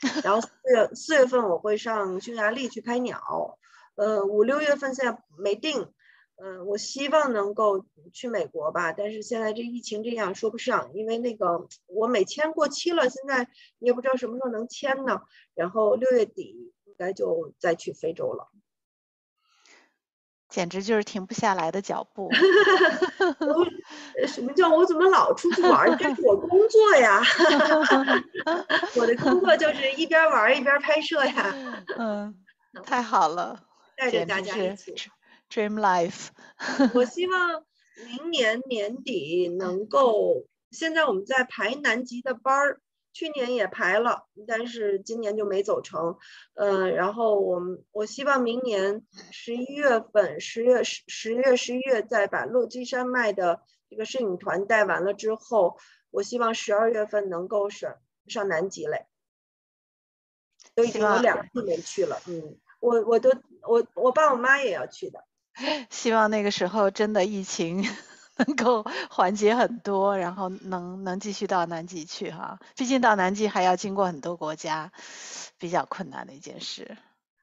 [0.22, 3.58] 然后四月四月份我会上匈牙利去拍鸟，
[3.96, 5.92] 呃，五六月份现在没定。
[6.44, 15.20] 嗯，我希望能够去美国吧，但是现在这疫情这样说不上，因为那个我美签过期了，现在你也不知道什么时候能签呢。
[15.54, 18.48] 然后六月底应该就再去非洲了，
[20.52, 22.30] 简直就是停不下来的脚步。
[24.28, 25.96] 什么叫我怎么老出去玩？
[25.96, 27.22] 这是我工作呀，
[28.96, 31.56] 我的工作就是一边玩一边拍摄呀。
[31.96, 32.34] 嗯，
[32.84, 33.58] 太好了，
[33.96, 34.94] 带着大家一起。
[35.50, 36.26] Dream life，
[36.92, 37.64] 我希望
[38.06, 40.44] 明年年底能够。
[40.70, 42.80] 现在我们在排南极的班儿，
[43.12, 46.18] 去年也排了，但是今年就没走成。
[46.54, 55.78] 嗯，然后我们我希望明年十一月份、十月十十月、十一月再把落基山脉的这个摄影团带完了之后，
[56.10, 59.06] 我希望十二月份能够上上南极嘞。
[60.74, 63.30] 都已经有两次没去了，嗯，我我都
[63.68, 65.22] 我我爸我妈也要去的。
[65.90, 67.84] 希望那个时候真的疫情
[68.46, 72.58] 能够 缓解很多，然后能能继续到南极去哈。
[72.76, 74.92] 毕竟到南极还要经过很多国家，
[75.58, 76.96] 比较困难的一件事。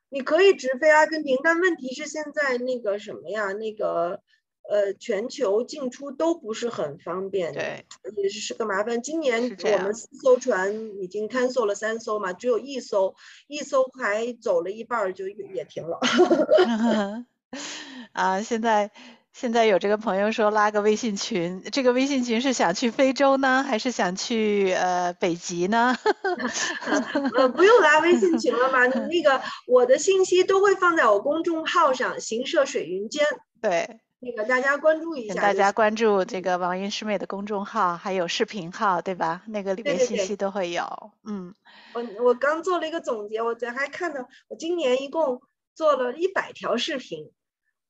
[0.10, 4.22] 你可以直飞阿根廷，但问题是现在那个什么呀，那个
[4.68, 7.86] 呃，全球进出都不是很方便，对，
[8.16, 9.02] 也是是个麻烦。
[9.02, 13.16] 今年我们四艘船已经 cancel 了三艘嘛，只有一艘，
[13.48, 16.00] 一艘还走了一半就也停了。
[18.14, 18.92] 啊，现在
[19.32, 25.96] 现在有这个朋友说拉个微信群，这个微信群是想去非洲呢，还是想去呃北极呢？
[27.38, 28.86] 呃，不用拉微信群了吧？
[28.88, 33.24] 那个 我的信息都会放在我公众号上，行摄水云间。
[33.62, 35.36] 对，那个大家关注一下。
[35.36, 39.44] 大家关注这个王云师妹的公众号，还有视频号，对吧？
[39.48, 41.12] 那个里面信息都会有。
[41.24, 41.54] 嗯，
[41.94, 45.42] 我我刚做了一个总结，我这还看到我今年一共
[45.76, 47.32] 做了一百条视频。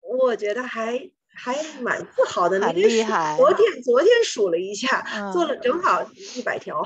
[0.01, 3.35] 我觉得还还蛮自豪的，很厉害。
[3.37, 6.03] 昨天昨天数了一下，做了正好
[6.35, 6.83] 一百条。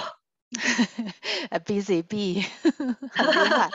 [1.65, 2.45] Busy bee，
[3.11, 3.69] 很厉害。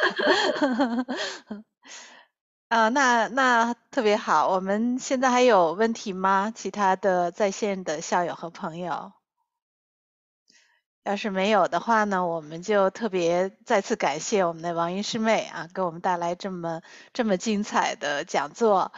[2.68, 4.48] 啊，那那特别好。
[4.48, 6.52] 我们现在还有问题吗？
[6.54, 9.12] 其他的在线的校友和朋友？
[11.08, 16.82] 要是没有的话呢，我们就特别再次感谢我们的王云师妹啊，给我们带来这么
[17.14, 18.92] 这么精彩的讲座，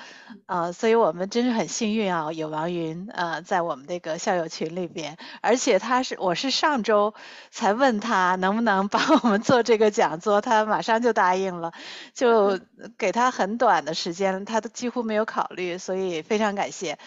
[0.46, 7.14] 啊，所以我们真是很幸运啊，有王云啊在我们这个校友群里边，而且他是我是上周
[7.52, 11.72] 才问他能不能帮我们做这个讲座，他马上就答应了，
[12.12, 12.58] 就
[12.98, 16.98] 给他很短的时间，他都几乎没有考虑，所以非常感谢，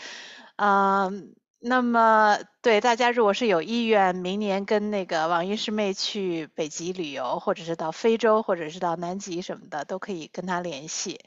[0.55, 1.35] 嗯。
[1.65, 11.21] 那么，对大家如果是有意愿，明年跟那个王云师妹去北极旅游，或者是到非洲，或者是到南极什么的，都可以跟她联系。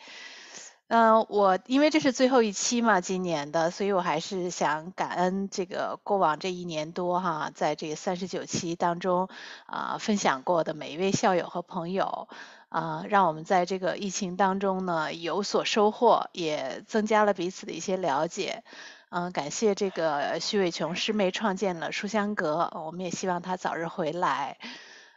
[0.88, 9.30] 嗯，我因为这是最后一期嘛，今年的，所以我还是想感恩这个过往这一年多哈，在这三十九期当中
[9.64, 12.28] 啊，分享过的每一位校友和朋友
[12.68, 18.62] 啊，让我们在这个疫情当中呢有所收获，也增加了彼此的一些了解。
[19.08, 24.58] 嗯，感谢这个徐伟琼师妹创建了书香阁，我们也希望她早日回来。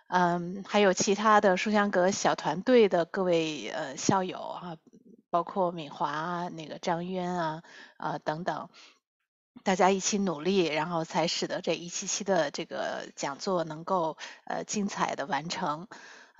[0.07, 4.78] 嗯，还有其他的书香阁小团队的各位呃校友啊，
[5.32, 7.64] 包括敏华啊、那个张渊啊
[7.98, 8.70] 啊等等，
[9.64, 15.88] 大家一起努力，然后才使得这一期期的这个讲座能够呃精彩的完成。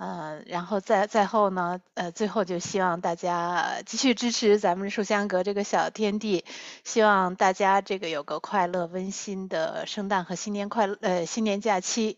[0.02, 6.42] 嗯，然后再再后呢，呃，最后就希望大家继续支持咱们书香阁这个小天地，
[6.84, 12.16] 希望大家这个有个快乐温馨的圣诞和新年快乐，呃，新年假期，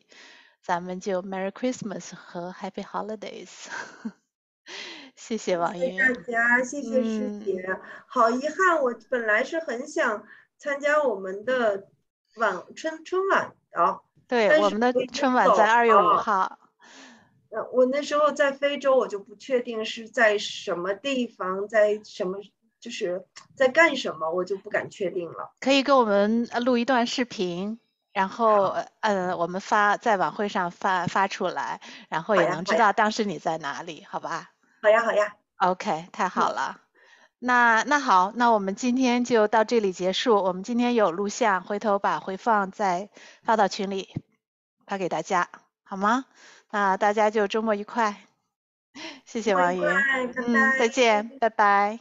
[0.62, 3.48] 咱们就 Merry Christmas 和 Happy Holidays。
[5.16, 5.80] 谢谢王云。
[5.80, 7.80] 谢谢大家，谢谢师姐。
[8.06, 10.22] 好遗憾，我本来是很想
[10.56, 11.88] 参加我们的
[12.36, 14.00] 晚春春晚的。
[14.28, 16.60] 对，我们的春晚在二月五号。
[17.54, 22.38] 呃，我那时候在非洲，我就不确定是在什么地方，在什么，
[22.80, 25.52] 就是在干什么，我就不敢确定了。
[25.60, 27.78] 可以给我们录一段视频，
[28.14, 34.52] 然后呃，我们发在晚会上发发出来，然后也能知道当时你在哪里，好吧？
[34.80, 35.36] 好呀，好呀。
[35.58, 36.80] OK，太好了。
[37.38, 40.36] 那那好，那我们今天就到这里结束。
[40.36, 43.10] 我们今天有录像，回头把回放再
[43.42, 44.08] 发到群里，
[44.86, 45.50] 发给大家，
[45.82, 46.24] 好吗？
[46.72, 48.16] 那大家就周末愉快。
[49.24, 52.00] 谢谢王云，嗯，再见，拜拜。